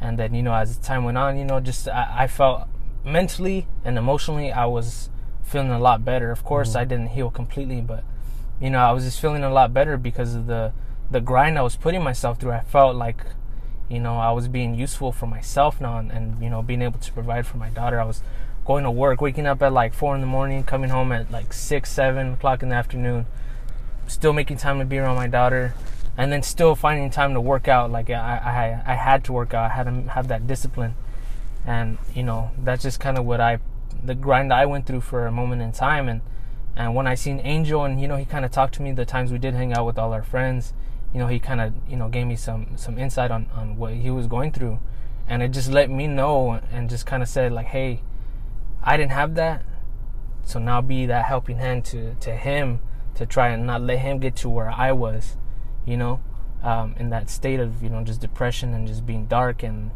and 0.00 0.18
then 0.18 0.34
you 0.34 0.42
know, 0.42 0.54
as 0.54 0.76
time 0.78 1.04
went 1.04 1.18
on, 1.18 1.36
you 1.38 1.44
know, 1.44 1.60
just 1.60 1.86
I, 1.88 2.08
I 2.24 2.26
felt 2.26 2.62
mentally 3.04 3.66
and 3.84 3.98
emotionally, 3.98 4.50
I 4.50 4.64
was 4.64 5.10
feeling 5.42 5.70
a 5.70 5.78
lot 5.78 6.04
better. 6.04 6.30
Of 6.30 6.42
course, 6.42 6.72
Mhm. 6.72 6.80
I 6.80 6.84
didn't 6.84 7.08
heal 7.08 7.30
completely, 7.30 7.80
but 7.82 8.02
you 8.60 8.70
know, 8.70 8.78
I 8.78 8.92
was 8.92 9.04
just 9.04 9.20
feeling 9.20 9.44
a 9.44 9.50
lot 9.50 9.72
better 9.74 9.96
because 9.96 10.34
of 10.34 10.46
the 10.46 10.72
the 11.10 11.20
grind 11.20 11.58
I 11.58 11.62
was 11.62 11.76
putting 11.76 12.02
myself 12.02 12.38
through. 12.38 12.52
I 12.52 12.60
felt 12.60 12.96
like, 12.96 13.26
you 13.88 14.00
know, 14.00 14.16
I 14.16 14.32
was 14.32 14.48
being 14.48 14.74
useful 14.74 15.12
for 15.12 15.26
myself 15.26 15.80
now, 15.80 15.98
and, 15.98 16.10
and 16.10 16.42
you 16.42 16.50
know, 16.50 16.62
being 16.62 16.82
able 16.82 16.98
to 17.00 17.12
provide 17.12 17.46
for 17.46 17.56
my 17.56 17.70
daughter. 17.70 18.00
I 18.00 18.04
was 18.04 18.22
going 18.64 18.84
to 18.84 18.90
work, 18.90 19.20
waking 19.20 19.46
up 19.46 19.62
at 19.62 19.72
like 19.72 19.92
four 19.94 20.14
in 20.14 20.20
the 20.20 20.26
morning, 20.26 20.64
coming 20.64 20.90
home 20.90 21.12
at 21.12 21.30
like 21.30 21.52
six, 21.52 21.90
seven 21.90 22.34
o'clock 22.34 22.62
in 22.62 22.70
the 22.70 22.76
afternoon 22.76 23.26
still 24.06 24.32
making 24.32 24.56
time 24.56 24.78
to 24.78 24.84
be 24.84 24.98
around 24.98 25.16
my 25.16 25.26
daughter, 25.26 25.74
and 26.16 26.32
then 26.32 26.42
still 26.42 26.74
finding 26.74 27.10
time 27.10 27.34
to 27.34 27.40
work 27.40 27.68
out. 27.68 27.90
Like 27.90 28.10
I, 28.10 28.82
I, 28.86 28.92
I 28.92 28.94
had 28.94 29.24
to 29.24 29.32
work 29.32 29.54
out. 29.54 29.70
I 29.70 29.74
had 29.74 29.84
to 29.84 30.10
have 30.12 30.28
that 30.28 30.46
discipline, 30.46 30.94
and 31.66 31.98
you 32.14 32.22
know 32.22 32.50
that's 32.62 32.82
just 32.82 33.00
kind 33.00 33.18
of 33.18 33.24
what 33.24 33.40
I, 33.40 33.58
the 34.02 34.14
grind 34.14 34.52
I 34.52 34.66
went 34.66 34.86
through 34.86 35.02
for 35.02 35.26
a 35.26 35.32
moment 35.32 35.62
in 35.62 35.72
time. 35.72 36.08
And 36.08 36.20
and 36.76 36.94
when 36.94 37.06
I 37.06 37.14
seen 37.14 37.40
Angel, 37.40 37.84
and 37.84 38.00
you 38.00 38.08
know 38.08 38.16
he 38.16 38.24
kind 38.24 38.44
of 38.44 38.50
talked 38.50 38.74
to 38.74 38.82
me 38.82 38.92
the 38.92 39.04
times 39.04 39.32
we 39.32 39.38
did 39.38 39.54
hang 39.54 39.72
out 39.72 39.86
with 39.86 39.98
all 39.98 40.12
our 40.12 40.22
friends. 40.22 40.72
You 41.14 41.20
know 41.20 41.28
he 41.28 41.38
kind 41.38 41.60
of 41.60 41.72
you 41.88 41.96
know 41.96 42.08
gave 42.08 42.26
me 42.26 42.36
some 42.36 42.76
some 42.76 42.98
insight 42.98 43.30
on 43.30 43.46
on 43.54 43.76
what 43.76 43.92
he 43.94 44.10
was 44.10 44.26
going 44.26 44.50
through, 44.52 44.80
and 45.28 45.42
it 45.42 45.48
just 45.52 45.70
let 45.70 45.88
me 45.88 46.06
know 46.08 46.60
and 46.72 46.90
just 46.90 47.06
kind 47.06 47.22
of 47.22 47.28
said 47.28 47.52
like, 47.52 47.66
hey, 47.66 48.00
I 48.82 48.96
didn't 48.96 49.12
have 49.12 49.34
that, 49.36 49.62
so 50.42 50.58
now 50.58 50.80
be 50.82 51.06
that 51.06 51.24
helping 51.26 51.58
hand 51.58 51.84
to 51.86 52.14
to 52.16 52.34
him 52.34 52.80
to 53.14 53.24
try 53.26 53.48
and 53.50 53.64
not 53.64 53.80
let 53.80 54.00
him 54.00 54.18
get 54.18 54.34
to 54.36 54.50
where 54.50 54.68
I 54.70 54.90
was, 54.90 55.36
you 55.86 55.96
know, 55.96 56.20
um, 56.64 56.96
in 56.98 57.10
that 57.10 57.30
state 57.30 57.60
of 57.60 57.80
you 57.82 57.88
know 57.90 58.02
just 58.02 58.20
depression 58.20 58.74
and 58.74 58.88
just 58.88 59.06
being 59.06 59.26
dark 59.26 59.62
and 59.62 59.92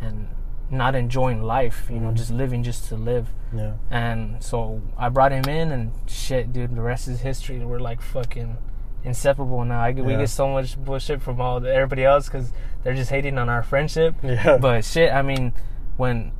and 0.00 0.28
not 0.70 0.94
enjoying 0.94 1.42
life, 1.42 1.88
you 1.90 1.98
know, 1.98 2.10
Mhm. 2.10 2.14
just 2.14 2.30
living 2.30 2.62
just 2.62 2.88
to 2.90 2.96
live. 2.96 3.32
yeah 3.52 3.72
And 3.90 4.40
so 4.40 4.82
I 4.96 5.08
brought 5.08 5.32
him 5.32 5.46
in, 5.48 5.72
and 5.72 5.90
shit, 6.06 6.52
dude, 6.52 6.76
the 6.76 6.80
rest 6.82 7.08
is 7.08 7.22
history. 7.22 7.58
We're 7.64 7.80
like 7.80 8.00
fucking 8.00 8.56
inseparable 9.04 9.64
now. 9.64 9.80
I 9.80 9.92
we 9.92 10.12
Yeah. 10.12 10.18
get 10.20 10.30
so 10.30 10.48
much 10.48 10.78
bullshit 10.82 11.22
from 11.22 11.40
all 11.40 11.60
the, 11.60 11.72
everybody 11.72 12.04
else 12.04 12.26
because 12.26 12.52
they're 12.82 12.94
just 12.94 13.10
hating 13.10 13.38
on 13.38 13.48
our 13.48 13.62
friendship. 13.62 14.14
yeah 14.22 14.58
But 14.58 14.84
shit, 14.84 15.12
I 15.12 15.22
mean, 15.22 15.52
when 15.96 16.32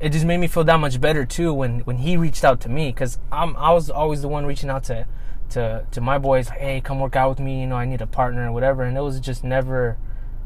it 0.00 0.10
just 0.10 0.24
made 0.24 0.38
me 0.38 0.46
feel 0.46 0.64
that 0.64 0.80
much 0.80 0.98
better 1.00 1.24
too 1.26 1.52
when 1.52 1.80
when 1.80 1.98
he 1.98 2.16
reached 2.16 2.42
out 2.44 2.60
to 2.62 2.68
me 2.68 2.88
because 2.88 3.18
I'm 3.30 3.54
I 3.56 3.72
was 3.72 3.90
always 3.90 4.22
the 4.22 4.28
one 4.28 4.46
reaching 4.46 4.70
out 4.70 4.84
to 4.84 5.06
to 5.50 5.84
to 5.90 6.00
my 6.00 6.16
boys 6.18 6.48
like, 6.48 6.58
hey, 6.60 6.80
come 6.80 7.00
work 7.00 7.16
out 7.16 7.28
with 7.30 7.40
me. 7.40 7.60
You 7.60 7.66
know, 7.66 7.76
I 7.76 7.84
need 7.84 8.00
a 8.00 8.06
partner 8.06 8.48
or 8.48 8.52
whatever. 8.52 8.82
And 8.82 8.96
it 8.96 9.02
was 9.02 9.20
just 9.20 9.44
never 9.44 9.98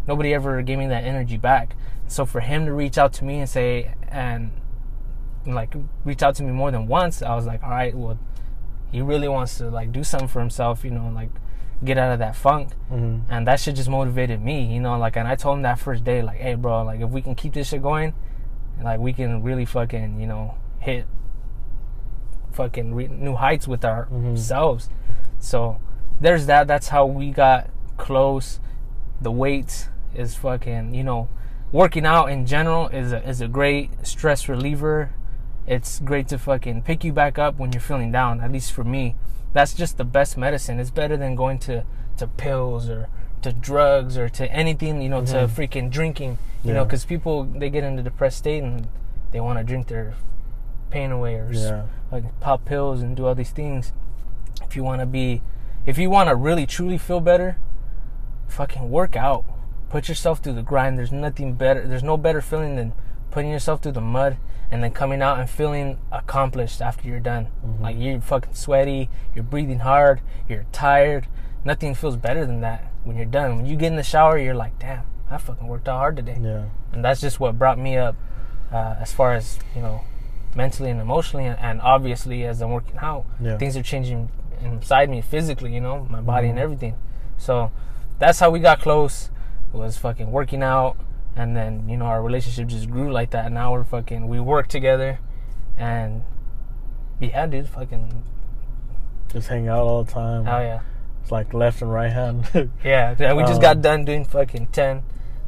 nobody 0.06 0.34
ever 0.34 0.60
gave 0.62 0.78
me 0.78 0.86
that 0.88 1.04
energy 1.04 1.36
back. 1.36 1.76
So 2.08 2.26
for 2.26 2.40
him 2.40 2.66
to 2.66 2.72
reach 2.72 2.98
out 2.98 3.12
to 3.14 3.24
me 3.24 3.38
and 3.40 3.48
say 3.48 3.94
and 4.08 4.50
like 5.46 5.74
reach 6.04 6.22
out 6.22 6.34
to 6.36 6.42
me 6.42 6.52
more 6.52 6.70
than 6.70 6.86
once, 6.86 7.22
I 7.22 7.34
was 7.34 7.46
like, 7.46 7.62
all 7.62 7.70
right, 7.70 7.94
well, 7.94 8.18
he 8.90 9.00
really 9.02 9.28
wants 9.28 9.58
to 9.58 9.68
like 9.68 9.92
do 9.92 10.02
something 10.02 10.28
for 10.28 10.40
himself. 10.40 10.84
You 10.84 10.90
know, 10.90 11.10
like 11.14 11.30
get 11.84 11.98
out 11.98 12.12
of 12.12 12.18
that 12.20 12.34
funk. 12.36 12.72
hmm 12.88 13.18
And 13.28 13.46
that 13.46 13.60
shit 13.60 13.76
just 13.76 13.88
motivated 13.88 14.40
me, 14.42 14.64
you 14.72 14.80
know. 14.80 14.98
Like, 14.98 15.16
and 15.16 15.28
I 15.28 15.34
told 15.36 15.58
him 15.58 15.62
that 15.62 15.78
first 15.78 16.04
day, 16.04 16.22
like, 16.22 16.38
hey, 16.38 16.54
bro, 16.54 16.82
like 16.82 17.00
if 17.00 17.10
we 17.10 17.22
can 17.22 17.34
keep 17.34 17.52
this 17.54 17.68
shit 17.68 17.82
going, 17.82 18.14
like 18.82 19.00
we 19.00 19.12
can 19.12 19.42
really 19.42 19.64
fucking, 19.64 20.20
you 20.20 20.26
know, 20.26 20.54
hit 20.80 21.06
fucking 22.52 22.94
re- 22.94 23.08
new 23.08 23.34
heights 23.34 23.66
with 23.66 23.80
Mhm. 23.82 24.30
ourselves. 24.32 24.88
So 25.38 25.78
there's 26.20 26.46
that. 26.46 26.66
That's 26.66 26.88
how 26.88 27.06
we 27.06 27.30
got 27.30 27.68
close. 27.96 28.60
The 29.20 29.30
weights 29.30 29.88
is 30.14 30.34
fucking, 30.36 30.94
you 30.94 31.02
know, 31.04 31.28
working 31.72 32.06
out 32.06 32.26
in 32.26 32.46
general 32.46 32.88
is 32.88 33.12
a, 33.12 33.26
is 33.28 33.40
a 33.40 33.48
great 33.48 34.06
stress 34.06 34.48
reliever. 34.48 35.10
It's 35.66 35.98
great 36.00 36.28
to 36.28 36.38
fucking 36.38 36.82
pick 36.82 37.04
you 37.04 37.12
back 37.12 37.38
up 37.38 37.58
when 37.58 37.72
you're 37.72 37.80
feeling 37.80 38.12
down. 38.12 38.40
At 38.40 38.52
least 38.52 38.72
for 38.72 38.84
me, 38.84 39.16
that's 39.54 39.72
just 39.72 39.96
the 39.96 40.04
best 40.04 40.36
medicine. 40.36 40.78
It's 40.78 40.90
better 40.90 41.16
than 41.16 41.34
going 41.34 41.58
to 41.60 41.84
to 42.18 42.26
pills 42.26 42.88
or 42.90 43.08
to 43.42 43.52
drugs 43.52 44.16
or 44.18 44.28
to 44.28 44.50
anything, 44.52 45.00
you 45.02 45.08
know, 45.08 45.24
to 45.24 45.32
Mhm. 45.32 45.48
freaking 45.48 45.90
drinking. 45.90 46.36
You 46.62 46.72
know, 46.74 46.84
because 46.84 47.04
people 47.04 47.44
they 47.44 47.70
get 47.70 47.82
into 47.84 48.02
depressed 48.02 48.38
state 48.38 48.62
and 48.62 48.86
they 49.32 49.40
want 49.40 49.58
to 49.58 49.64
drink 49.64 49.88
their 49.88 50.14
pain 50.90 51.10
away 51.10 51.34
or 51.36 51.50
Yeah. 51.52 51.82
like 52.12 52.24
pop 52.40 52.64
pills 52.64 53.02
and 53.02 53.16
do 53.16 53.26
all 53.26 53.34
these 53.34 53.50
things. 53.50 53.92
If 54.62 54.76
you 54.76 54.84
want 54.84 55.00
to 55.00 55.06
be, 55.06 55.42
if 55.86 55.98
you 55.98 56.08
want 56.10 56.28
to 56.28 56.36
really 56.36 56.66
truly 56.66 56.96
feel 56.98 57.20
better, 57.20 57.56
fucking 58.48 58.90
work 58.90 59.16
out. 59.16 59.44
Put 59.90 60.08
yourself 60.08 60.38
through 60.38 60.54
the 60.54 60.62
grind. 60.62 60.98
There's 60.98 61.12
nothing 61.12 61.54
better. 61.54 61.86
There's 61.86 62.02
no 62.02 62.16
better 62.16 62.40
feeling 62.40 62.76
than 62.76 62.92
putting 63.30 63.50
yourself 63.50 63.80
through 63.82 63.92
the 63.92 64.00
mud 64.00 64.36
and 64.74 64.82
then 64.82 64.90
coming 64.90 65.22
out 65.22 65.38
and 65.38 65.48
feeling 65.48 65.98
accomplished 66.10 66.82
after 66.82 67.06
you're 67.08 67.20
done. 67.20 67.46
Mhm. 67.64 67.80
Like 67.80 67.96
you're 67.96 68.20
fucking 68.20 68.54
sweaty, 68.54 69.08
you're 69.34 69.44
breathing 69.44 69.78
hard, 69.78 70.20
you're 70.48 70.64
tired. 70.72 71.28
Nothing 71.64 71.94
feels 71.94 72.16
better 72.16 72.44
than 72.44 72.60
that 72.62 72.90
when 73.04 73.14
you're 73.16 73.24
done. 73.24 73.56
When 73.56 73.66
you 73.66 73.76
get 73.76 73.86
in 73.86 73.96
the 73.96 74.02
shower, 74.02 74.36
you're 74.36 74.54
like, 74.54 74.78
damn, 74.80 75.02
I 75.30 75.38
fucking 75.38 75.68
worked 75.68 75.88
out 75.88 75.98
hard 75.98 76.16
today 76.16 76.36
Yeah. 76.40 76.64
and 76.92 77.04
that's 77.04 77.20
just 77.20 77.38
what 77.40 77.56
brought 77.58 77.78
me 77.78 77.96
up 77.96 78.16
uh, 78.72 78.96
as 79.00 79.12
far 79.12 79.32
as 79.34 79.58
you 79.76 79.80
know 79.82 80.00
mentally 80.56 80.90
and 80.90 81.00
emotionally 81.00 81.46
and, 81.46 81.58
and 81.58 81.80
obviously 81.80 82.44
as 82.44 82.60
i'm 82.60 82.70
working 82.70 82.96
out 82.98 83.24
Yeah. 83.40 83.56
things 83.58 83.76
are 83.76 83.82
changing 83.82 84.28
inside 84.62 85.08
me 85.10 85.20
physically 85.20 85.72
you 85.74 85.80
know 85.80 86.06
my 86.10 86.20
body 86.20 86.48
and 86.48 86.58
Mhm. 86.58 86.62
everything 86.62 86.94
so 87.38 87.70
that's 88.18 88.38
how 88.38 88.50
we 88.50 88.60
got 88.60 88.80
close 88.80 89.30
was 89.72 89.96
fucking 89.98 90.30
working 90.30 90.62
out 90.62 90.96
and 91.36 91.56
then 91.56 91.88
you 91.88 91.96
know 91.96 92.04
our 92.06 92.22
relationship 92.22 92.68
just 92.68 92.88
grew 92.90 93.10
like 93.12 93.30
that 93.30 93.46
and 93.46 93.54
now 93.54 93.72
we're 93.72 93.84
fucking 93.84 94.28
we 94.28 94.38
work 94.40 94.68
together 94.68 95.18
and 95.76 96.22
yeah 97.20 97.46
dude 97.46 97.68
fucking 97.68 98.22
Just 99.32 99.48
hang 99.48 99.66
out 99.68 99.80
all 99.86 100.04
the 100.04 100.12
time. 100.12 100.46
oh 100.46 100.60
yeah 100.60 100.80
It's 101.22 101.32
like 101.32 101.52
left 101.54 101.82
and 101.82 101.90
right 101.92 102.12
hand. 102.12 102.48
yeah 102.84 103.14
and 103.18 103.36
we 103.36 103.42
just 103.44 103.54
Um, 103.56 103.60
got 103.62 103.82
done 103.82 104.04
doing 104.04 104.24
fucking 104.24 104.68
10 104.68 105.02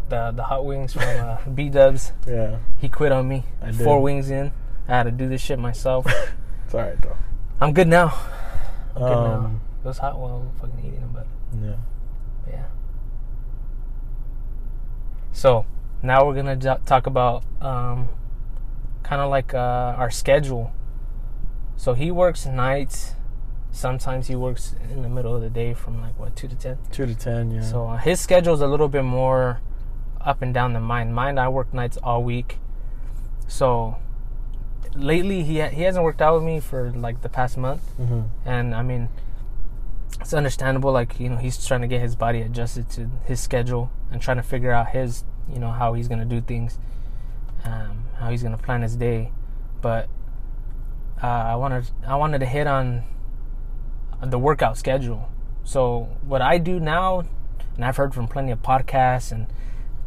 the 0.09 0.33
the 0.35 0.43
hot 0.45 0.65
wings 0.65 0.93
from 0.93 1.03
uh, 1.03 1.39
b-dubs 1.55 2.13
yeah. 2.27 2.59
He 2.79 2.89
quit 2.89 3.13
on 3.13 3.27
me. 3.29 3.45
I 3.63 3.73
Four 3.73 3.99
did. 3.99 4.05
wings 4.05 4.31
in. 4.31 4.53
I 4.89 4.93
had 4.99 5.03
to 5.05 5.11
do 5.11 5.29
this 5.29 5.41
shit 5.41 5.59
myself. 5.59 6.07
It's 6.65 6.75
alright 6.75 7.01
though. 7.01 7.17
I'm 7.61 7.73
good 7.73 7.87
now. 7.89 8.09
I'm 8.97 9.03
good 9.03 9.23
now. 9.23 9.35
Um, 9.47 9.61
It 9.85 9.87
was 9.87 9.99
hot 9.99 10.19
while 10.19 10.51
fucking 10.61 10.79
eating 10.81 10.99
them, 11.01 11.11
but, 11.15 11.27
yeah. 11.63 11.77
but 12.45 12.53
yeah. 12.55 12.65
So 15.33 15.65
now 16.07 16.27
we're 16.27 16.35
gonna 16.35 16.57
talk 16.87 17.07
about 17.07 17.45
um, 17.61 18.09
kind 19.03 19.21
of 19.21 19.31
like 19.31 19.55
uh, 19.55 19.95
our 19.99 20.11
schedule. 20.11 20.73
So 21.77 21.95
he 21.95 22.11
works 22.11 22.47
nights. 22.47 23.13
Sometimes 23.71 24.29
he 24.29 24.35
works 24.37 24.75
in 24.91 25.03
the 25.03 25.09
middle 25.09 25.35
of 25.37 25.43
the 25.43 25.51
day 25.51 25.75
from 25.75 26.01
like 26.01 26.19
what 26.19 26.35
two 26.35 26.49
to 26.49 26.57
ten. 26.57 26.79
Two 26.91 27.07
to 27.07 27.15
ten, 27.15 27.51
yeah. 27.51 27.61
So 27.63 27.87
uh, 27.89 27.97
his 27.99 28.27
is 28.31 28.47
a 28.61 28.67
little 28.67 28.89
bit 28.89 29.05
more 29.05 29.61
up 30.21 30.43
and 30.43 30.53
down 30.55 30.73
than 30.73 30.83
mine. 30.83 31.13
Mine, 31.13 31.39
I 31.39 31.49
work 31.49 31.73
nights 31.75 31.99
all 32.03 32.23
week. 32.25 32.59
So 33.49 33.97
lately, 34.95 35.43
he 35.43 35.61
ha- 35.61 35.69
he 35.69 35.83
hasn't 35.83 36.05
worked 36.05 36.23
out 36.23 36.35
with 36.35 36.45
me 36.45 36.61
for 36.61 36.91
like 36.91 37.23
the 37.23 37.29
past 37.29 37.57
month, 37.57 37.83
hmm 37.97 38.23
and 38.45 38.75
I 38.75 38.83
mean, 38.83 39.09
it's 40.21 40.33
understandable. 40.35 40.93
Like 40.93 41.21
you 41.21 41.29
know, 41.29 41.37
he's 41.37 41.65
trying 41.65 41.83
to 41.83 41.87
get 41.87 42.01
his 42.01 42.17
body 42.17 42.41
adjusted 42.41 42.89
to 42.91 43.11
his 43.25 43.41
schedule 43.41 43.91
and 44.11 44.21
trying 44.23 44.39
to 44.39 44.43
figure 44.43 44.73
out 44.73 44.89
his 44.91 45.25
you 45.53 45.59
know 45.59 45.71
how 45.71 45.95
he's 45.95 46.09
gonna 46.09 46.25
do 46.25 46.41
things, 46.41 46.79
um, 47.65 48.05
how 48.19 48.31
he's 48.31 48.43
gonna 48.43 48.59
plan 48.59 48.83
his 48.83 48.97
day. 48.97 49.33
But 49.81 50.09
uh, 51.23 51.27
I 51.27 51.57
wanted 51.57 51.91
I 52.07 52.17
wanted 52.17 52.41
to 52.41 52.47
hit 52.47 52.67
on 52.67 53.05
the 54.23 54.39
workout 54.39 54.77
schedule. 54.79 55.29
So 55.65 56.09
what 56.25 56.43
I 56.43 56.59
do 56.59 56.79
now, 56.81 57.25
and 57.75 57.85
I've 57.85 57.97
heard 57.97 58.15
from 58.15 58.29
plenty 58.29 58.53
of 58.53 58.63
podcasts 58.63 59.33
and 59.33 59.47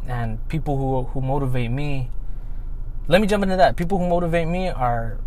and 0.06 0.46
people 0.48 0.78
who 0.78 1.08
who 1.10 1.20
motivate 1.20 1.70
me. 1.70 2.10
Let 3.08 3.20
me 3.20 3.26
jump 3.26 3.42
into 3.42 3.56
that. 3.56 3.76
People 3.76 3.98
who 3.98 4.08
motivate 4.08 4.46
me 4.46 4.68
are, 4.68 5.18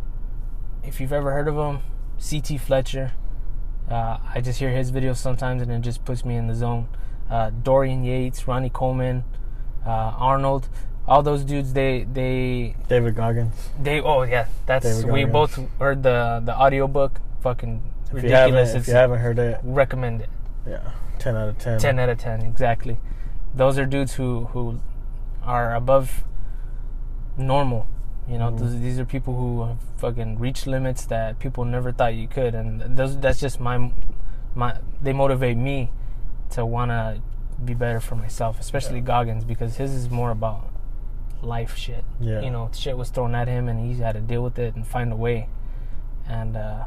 if 0.84 1.02
you've 1.02 1.12
ever 1.12 1.32
heard 1.32 1.50
of 1.50 1.56
them, 1.56 1.80
CT 2.18 2.60
Fletcher. 2.60 3.12
Uh, 3.92 4.18
I 4.34 4.40
just 4.40 4.60
hear 4.60 4.70
his 4.70 4.92
videos 4.92 5.18
sometimes, 5.18 5.62
and 5.62 5.70
it 5.70 5.82
just 5.82 6.06
puts 6.06 6.24
me 6.24 6.36
in 6.36 6.48
the 6.48 6.56
zone. 6.56 6.88
Uh, 7.30 7.50
Dorian 7.50 8.04
Yates, 8.06 8.48
Ronnie 8.48 8.70
Coleman, 8.70 9.26
Arnold, 9.92 10.68
all 11.08 11.22
those 11.24 11.44
dudes. 11.44 11.74
They 11.74 12.04
they 12.04 12.76
David 12.88 13.16
Goggins. 13.16 13.70
they. 13.82 14.00
Oh 14.02 14.24
yeah, 14.24 14.48
that's 14.66 15.04
we 15.04 15.26
both 15.26 15.60
heard 15.80 16.04
the 16.04 16.42
the 16.46 16.56
audiobook. 16.58 17.20
Fucking 17.42 17.82
If 18.08 18.12
you 18.14 18.16
ridiculous. 18.30 18.74
if 18.74 18.88
you 18.88 18.94
haven't 18.94 19.20
heard 19.20 19.38
it, 19.40 19.60
recommend 19.64 20.22
it. 20.22 20.30
yeah, 20.68 20.92
ten 21.20 21.36
out 21.36 21.50
of 21.50 21.58
ten. 21.58 21.78
10 21.80 22.00
out 22.00 22.08
of 22.10 22.18
10 22.18 22.42
exactly 22.44 22.98
those 23.54 23.78
are 23.78 23.86
dudes 23.86 24.14
who 24.14 24.46
who 24.54 24.80
are 25.44 25.76
above 25.76 26.24
normal 27.38 27.86
you 28.28 28.38
know 28.38 28.50
Mhm. 28.52 28.60
those, 28.60 28.80
these 28.80 29.00
are 29.00 29.06
people 29.06 29.36
who 29.36 29.64
have 29.64 29.78
fucking 29.98 30.40
reached 30.40 30.66
limits 30.68 31.06
that 31.08 31.38
people 31.40 31.66
never 31.66 31.92
thought 31.92 32.14
you 32.14 32.28
could 32.28 32.56
and 32.56 32.96
those 32.98 33.18
that's 33.20 33.40
just 33.42 33.60
my 33.60 33.92
my 34.56 34.76
they 35.02 35.12
motivate 35.14 35.58
me 35.58 35.92
to 36.52 36.66
want 36.66 36.92
to 36.92 37.20
be 37.66 37.74
better 37.74 38.00
for 38.00 38.16
myself 38.16 38.60
especially 38.60 38.98
Yeah. 39.00 39.06
Goggins 39.06 39.44
because 39.44 39.78
his 39.78 39.94
is 39.94 40.10
more 40.10 40.32
about 40.32 40.70
life 41.42 41.76
shit 41.76 42.06
Yeah. 42.20 42.42
you 42.42 42.50
know 42.50 42.70
shit 42.74 42.98
was 42.98 43.10
thrown 43.10 43.36
at 43.36 43.48
him 43.48 43.68
and 43.68 43.80
he 43.80 44.02
had 44.02 44.14
to 44.14 44.22
deal 44.22 44.42
with 44.44 44.58
it 44.60 44.76
and 44.76 44.86
find 44.88 45.12
a 45.12 45.16
way 45.16 45.50
and 46.28 46.56
uh 46.56 46.86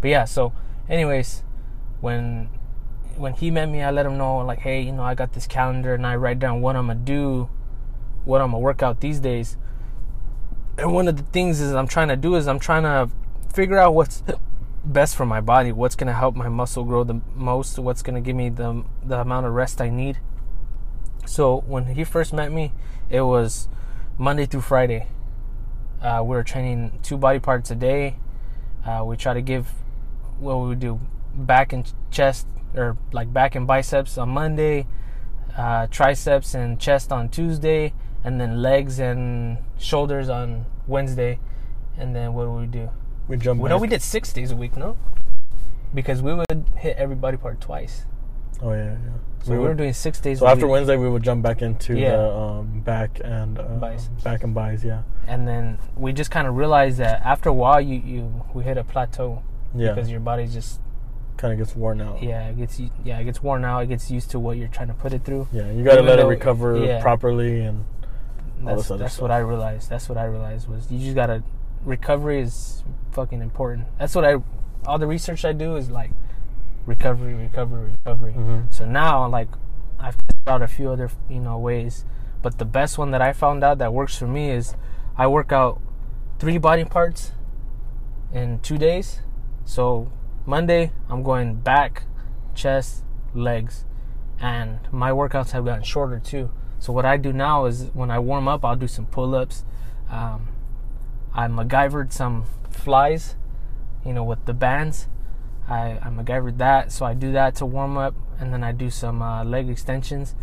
but 0.00 0.08
yeah 0.10 0.24
so 0.24 0.52
anyways 0.88 1.42
when 2.00 2.48
when 3.16 3.32
he 3.34 3.50
met 3.50 3.68
me 3.70 3.82
i 3.82 3.90
let 3.90 4.04
him 4.04 4.18
know 4.18 4.38
like 4.38 4.58
hey 4.60 4.82
you 4.82 4.92
know 4.92 5.02
i 5.02 5.14
got 5.14 5.32
this 5.32 5.46
calendar 5.46 5.94
and 5.94 6.06
i 6.06 6.14
write 6.14 6.38
down 6.38 6.60
what 6.60 6.76
i'm 6.76 6.88
gonna 6.88 6.98
do 6.98 7.48
what 8.24 8.40
i'm 8.42 8.48
gonna 8.50 8.58
work 8.58 8.82
out 8.82 9.00
these 9.00 9.18
days 9.20 9.56
and 10.76 10.92
one 10.92 11.08
of 11.08 11.16
the 11.16 11.22
things 11.24 11.60
is 11.60 11.72
i'm 11.74 11.86
trying 11.88 12.08
to 12.08 12.16
do 12.16 12.34
is 12.34 12.46
i'm 12.48 12.58
trying 12.58 12.82
to 12.82 13.08
figure 13.54 13.78
out 13.78 13.94
what's 13.94 14.22
best 14.84 15.16
for 15.16 15.24
my 15.24 15.40
body 15.40 15.72
what's 15.72 15.96
gonna 15.96 16.12
help 16.12 16.34
my 16.34 16.48
muscle 16.48 16.84
grow 16.84 17.04
the 17.04 17.20
most 17.34 17.78
what's 17.78 18.02
gonna 18.02 18.20
give 18.20 18.36
me 18.36 18.48
the 18.48 18.84
the 19.02 19.18
amount 19.18 19.46
of 19.46 19.52
rest 19.52 19.80
i 19.80 19.88
need 19.88 20.18
so 21.26 21.62
when 21.66 21.86
he 21.86 22.04
first 22.04 22.32
met 22.32 22.52
me 22.52 22.72
it 23.08 23.22
was 23.22 23.68
monday 24.18 24.44
through 24.44 24.60
friday 24.60 25.06
uh, 26.02 26.20
we 26.22 26.36
were 26.36 26.42
training 26.42 26.98
two 27.02 27.16
body 27.16 27.38
parts 27.38 27.70
a 27.70 27.74
day 27.74 28.16
uh, 28.84 29.02
we 29.04 29.16
try 29.16 29.32
to 29.32 29.40
give 29.40 29.68
what 30.38 30.56
we 30.56 30.74
do 30.74 31.00
back 31.34 31.72
and 31.72 31.92
chest 32.10 32.46
or 32.74 32.96
like 33.12 33.32
back 33.32 33.54
and 33.54 33.66
biceps 33.66 34.18
on 34.18 34.28
Monday, 34.28 34.86
uh, 35.56 35.86
triceps 35.88 36.54
and 36.54 36.78
chest 36.78 37.12
on 37.12 37.28
Tuesday, 37.28 37.92
and 38.22 38.40
then 38.40 38.60
legs 38.60 38.98
and 38.98 39.58
shoulders 39.78 40.28
on 40.28 40.66
Wednesday. 40.86 41.38
And 41.96 42.14
then 42.14 42.34
what 42.34 42.44
do 42.44 42.50
we 42.50 42.66
do? 42.66 42.90
We 43.28 43.36
jump. 43.36 43.60
We 43.60 43.68
know 43.68 43.76
back. 43.76 43.82
we 43.82 43.88
did 43.88 44.02
six 44.02 44.32
days 44.32 44.50
a 44.50 44.56
week, 44.56 44.76
no? 44.76 44.96
Because 45.94 46.20
we 46.22 46.34
would 46.34 46.66
hit 46.76 46.96
every 46.96 47.16
body 47.16 47.36
part 47.36 47.60
twice. 47.60 48.04
Oh 48.62 48.72
yeah, 48.72 48.92
yeah. 48.92 48.96
So 49.42 49.52
we 49.52 49.58
we 49.58 49.64
were 49.64 49.74
doing 49.74 49.92
six 49.92 50.20
days 50.20 50.38
So 50.40 50.46
after 50.46 50.66
week. 50.66 50.72
Wednesday, 50.72 50.96
we 50.96 51.08
would 51.08 51.22
jump 51.22 51.42
back 51.42 51.60
into 51.62 51.98
Yeah. 51.98 52.16
the 52.16 52.30
um, 52.32 52.80
back 52.80 53.20
and 53.22 53.58
uh, 53.58 53.62
Biceps. 53.62 54.22
back 54.22 54.42
and 54.44 54.54
buys. 54.54 54.84
Yeah, 54.84 55.02
and 55.26 55.46
then 55.46 55.78
we 55.96 56.12
just 56.12 56.30
kind 56.30 56.46
of 56.46 56.56
realized 56.56 56.98
that 56.98 57.20
after 57.22 57.48
a 57.48 57.52
while, 57.52 57.80
you, 57.80 58.00
you 58.04 58.44
we 58.54 58.64
hit 58.64 58.76
a 58.78 58.84
plateau 58.84 59.42
yeah. 59.74 59.92
because 59.92 60.10
your 60.10 60.20
body 60.20 60.46
just 60.46 60.80
Kind 61.36 61.52
of 61.52 61.58
gets 61.58 61.74
worn 61.74 62.00
out. 62.00 62.22
yeah 62.22 62.46
it 62.48 62.56
gets 62.56 62.80
yeah 63.04 63.18
it 63.18 63.24
gets 63.24 63.42
worn 63.42 63.64
out. 63.64 63.80
It 63.80 63.88
gets 63.88 64.08
used 64.10 64.30
to 64.30 64.38
what 64.38 64.56
you're 64.56 64.68
trying 64.68 64.88
to 64.88 64.94
put 64.94 65.12
it 65.12 65.24
through. 65.24 65.48
Yeah, 65.52 65.70
you 65.72 65.82
got 65.82 65.96
to 65.96 66.02
let 66.02 66.18
it 66.20 66.26
recover 66.26 66.78
yeah. 66.78 67.02
properly 67.02 67.60
and 67.60 67.84
that's 68.62 68.86
that's 68.88 69.14
stuff. 69.14 69.20
what 69.22 69.30
I 69.32 69.38
realized. 69.38 69.90
That's 69.90 70.08
what 70.08 70.16
I 70.16 70.24
realized 70.26 70.68
was 70.68 70.90
you 70.92 70.98
just 71.00 71.16
gotta 71.16 71.42
recovery 71.84 72.40
is 72.40 72.82
fucking 73.12 73.40
important. 73.40 73.86
That's 73.98 74.14
what 74.14 74.24
I 74.24 74.36
all 74.86 74.98
the 74.98 75.06
research 75.06 75.44
I 75.44 75.52
do 75.52 75.76
is 75.76 75.90
like 75.90 76.10
recovery, 76.86 77.34
recovery, 77.34 77.92
recovery. 77.92 78.34
Mhm. 78.34 78.72
So 78.72 78.84
now 78.84 79.26
like 79.28 79.48
I've 79.98 80.16
tested 80.16 80.48
out 80.48 80.62
a 80.62 80.68
few 80.68 80.90
other 80.90 81.10
you 81.28 81.40
know 81.40 81.58
ways, 81.58 82.04
but 82.42 82.58
the 82.58 82.64
best 82.64 82.98
one 82.98 83.10
that 83.12 83.22
I 83.22 83.32
found 83.32 83.64
out 83.64 83.78
that 83.78 83.92
works 83.92 84.16
for 84.16 84.26
me 84.26 84.50
is 84.50 84.76
I 85.16 85.26
work 85.26 85.52
out 85.52 85.80
three 86.38 86.58
body 86.58 86.84
parts 86.84 87.32
in 88.32 88.58
two 88.60 88.78
days. 88.78 89.20
So 89.64 90.10
Monday 90.44 90.92
I'm 91.08 91.22
going 91.22 91.54
back, 91.54 92.04
chest, 92.54 93.04
legs, 93.34 93.84
and 94.40 94.80
my 94.90 95.10
workouts 95.10 95.52
have 95.52 95.64
gotten 95.64 95.84
shorter 95.84 96.18
too. 96.18 96.50
So 96.78 96.92
what 96.92 97.06
I 97.06 97.16
do 97.16 97.32
now 97.32 97.64
is 97.64 97.90
when 97.94 98.10
I 98.10 98.18
warm 98.18 98.46
up, 98.46 98.62
I'll 98.64 98.76
do 98.76 98.88
some 98.88 99.06
pull-ups. 99.06 99.64
Um, 100.10 100.48
I 101.34 101.46
MacGyvered 101.48 102.12
some 102.12 102.44
flies, 102.70 103.34
you 104.04 104.12
know, 104.12 104.24
with 104.24 104.44
the 104.46 104.54
bands. 104.54 105.08
I, 105.68 105.98
I 106.02 106.08
MacGyvered 106.10 106.58
that, 106.58 106.92
so 106.92 107.06
I 107.06 107.14
do 107.14 107.32
that 107.32 107.54
to 107.56 107.66
warm 107.66 107.96
up, 107.96 108.14
and 108.38 108.52
then 108.52 108.62
I 108.62 108.72
do 108.72 108.90
some 108.90 109.22
uh, 109.22 109.42
leg 109.44 109.68
extensions, 109.68 110.34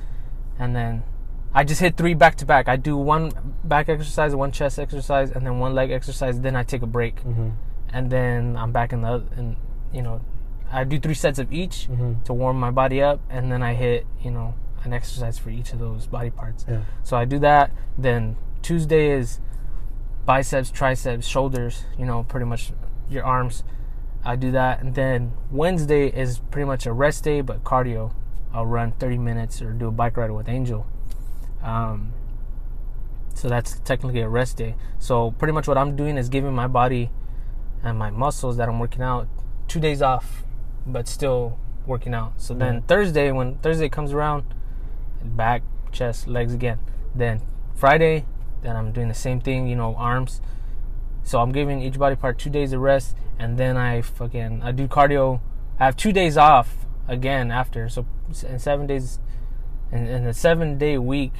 and 0.59 0.75
then 0.75 1.03
I 1.53 1.63
just 1.63 1.79
hit 1.81 1.95
three 1.95 2.13
back 2.13 2.35
to 2.37 2.45
back. 2.45 2.67
I 2.67 2.75
do 2.75 2.97
one 2.97 3.31
back 3.63 3.87
exercise, 3.89 4.33
one 4.35 4.51
chest 4.51 4.79
exercise, 4.79 5.31
and 5.31 5.45
then 5.45 5.59
one 5.59 5.75
leg 5.75 5.91
exercise. 5.91 6.39
Then 6.39 6.55
I 6.55 6.63
take 6.63 6.81
a 6.81 6.87
break, 6.87 7.17
Mm-hmm. 7.23 7.49
and 7.93 8.09
then 8.09 8.57
I'm 8.57 8.71
back 8.71 8.93
in 8.93 9.01
the 9.01 9.23
and 9.37 9.55
you 9.93 10.01
know, 10.01 10.21
I 10.71 10.83
do 10.85 10.99
three 10.99 11.13
sets 11.13 11.37
of 11.39 11.51
each 11.53 11.87
Mm-hmm. 11.89 12.23
to 12.23 12.33
warm 12.33 12.59
my 12.59 12.71
body 12.71 13.01
up, 13.01 13.19
and 13.29 13.51
then 13.51 13.61
I 13.61 13.75
hit 13.75 14.07
you 14.21 14.31
know 14.31 14.55
an 14.83 14.91
exercise 14.93 15.37
for 15.37 15.51
each 15.51 15.71
of 15.73 15.79
those 15.79 16.07
body 16.07 16.31
parts. 16.31 16.65
Yeah. 16.67 16.81
So 17.03 17.15
I 17.15 17.25
do 17.25 17.37
that. 17.39 17.71
Then 17.97 18.37
Tuesday 18.63 19.11
is 19.11 19.39
biceps, 20.25 20.71
triceps, 20.71 21.25
shoulders. 21.27 21.83
You 21.97 22.05
know, 22.05 22.23
pretty 22.23 22.45
much 22.45 22.71
your 23.09 23.23
arms. 23.23 23.63
I 24.23 24.35
do 24.35 24.51
that, 24.51 24.81
and 24.81 24.93
then 24.93 25.33
Wednesday 25.49 26.07
is 26.07 26.39
pretty 26.51 26.65
much 26.65 26.85
a 26.85 26.93
rest 26.93 27.23
day, 27.23 27.41
but 27.41 27.63
cardio. 27.63 28.13
I'll 28.53 28.65
run 28.65 28.91
30 28.91 29.17
minutes 29.17 29.61
or 29.61 29.71
do 29.71 29.87
a 29.87 29.91
bike 29.91 30.17
ride 30.17 30.29
with 30.31 30.49
Angel. 30.49 30.85
Um, 31.63 32.13
so 33.33 33.47
that's 33.47 33.79
technically 33.79 34.19
a 34.21 34.29
rest 34.29 34.57
day. 34.57 34.75
So 34.99 35.31
pretty 35.31 35.53
much 35.53 35.67
what 35.67 35.77
I'm 35.77 35.95
doing 35.95 36.17
is 36.17 36.29
giving 36.29 36.53
my 36.53 36.67
body 36.67 37.11
and 37.81 37.97
my 37.97 38.09
muscles 38.09 38.57
that 38.57 38.67
I'm 38.67 38.77
working 38.77 39.01
out 39.01 39.27
two 39.67 39.79
days 39.79 40.01
off, 40.01 40.43
but 40.85 41.07
still 41.07 41.57
working 41.87 42.13
out. 42.13 42.33
So 42.37 42.53
then 42.53 42.75
Yeah. 42.75 42.81
Thursday, 42.87 43.31
when 43.31 43.55
Thursday 43.55 43.89
comes 43.89 44.11
around, 44.11 44.43
back, 45.23 45.63
chest, 45.91 46.27
legs 46.27 46.53
again. 46.53 46.79
Then 47.15 47.41
Friday, 47.73 48.25
then 48.61 48.75
I'm 48.75 48.91
doing 48.91 49.07
the 49.07 49.13
same 49.13 49.39
thing, 49.41 49.67
you 49.67 49.75
know, 49.75 49.95
arms. 49.95 50.41
So 51.23 51.39
I'm 51.39 51.51
giving 51.51 51.81
each 51.81 51.97
body 51.99 52.15
part 52.15 52.37
two 52.39 52.49
days 52.49 52.73
of 52.73 52.81
rest, 52.81 53.15
and 53.37 53.57
then 53.57 53.77
I 53.77 54.01
fucking 54.01 54.61
I 54.63 54.71
do 54.71 54.87
cardio. 54.87 55.39
I 55.79 55.85
have 55.85 55.95
two 55.95 56.11
days 56.11 56.37
off 56.37 56.85
again 57.07 57.51
after. 57.51 57.89
So 57.89 58.05
in 58.47 58.59
seven 58.59 58.87
days, 58.87 59.19
in, 59.91 60.07
in 60.07 60.25
a 60.25 60.33
seven 60.33 60.77
day 60.77 60.97
week, 60.97 61.33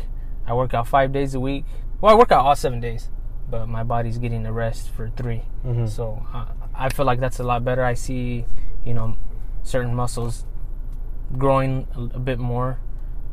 I 0.46 0.54
work 0.54 0.74
out 0.74 0.88
five 0.88 1.12
days 1.12 1.34
a 1.34 1.40
week. 1.40 1.66
Well, 2.00 2.14
I 2.14 2.18
work 2.18 2.32
out 2.32 2.46
all 2.46 2.56
seven 2.56 2.80
days, 2.80 3.10
but 3.50 3.68
my 3.68 3.84
body's 3.84 4.18
getting 4.18 4.44
the 4.44 4.52
rest 4.52 4.90
for 4.90 5.10
3 5.10 5.44
Mhm. 5.66 5.88
So 5.88 6.26
uh, 6.34 6.46
I 6.74 6.90
feel 6.90 7.06
like 7.06 7.20
that's 7.20 7.40
a 7.40 7.44
lot 7.44 7.64
better. 7.64 7.84
I 7.84 7.94
see, 7.94 8.46
you 8.84 8.94
know, 8.94 9.16
certain 9.64 9.94
muscles 9.94 10.46
growing 11.38 11.88
a, 11.96 12.18
a 12.18 12.20
bit 12.20 12.40
more. 12.40 12.80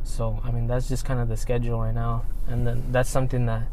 So 0.03 0.39
I 0.43 0.51
mean, 0.51 0.67
that's 0.67 0.87
just 0.89 1.05
kind 1.05 1.19
of 1.19 1.27
the 1.29 1.37
schedule 1.37 1.79
right 1.81 1.93
now, 1.93 2.23
and 2.47 2.65
then 2.65 2.83
that's 2.91 3.09
something 3.09 3.45
that 3.45 3.63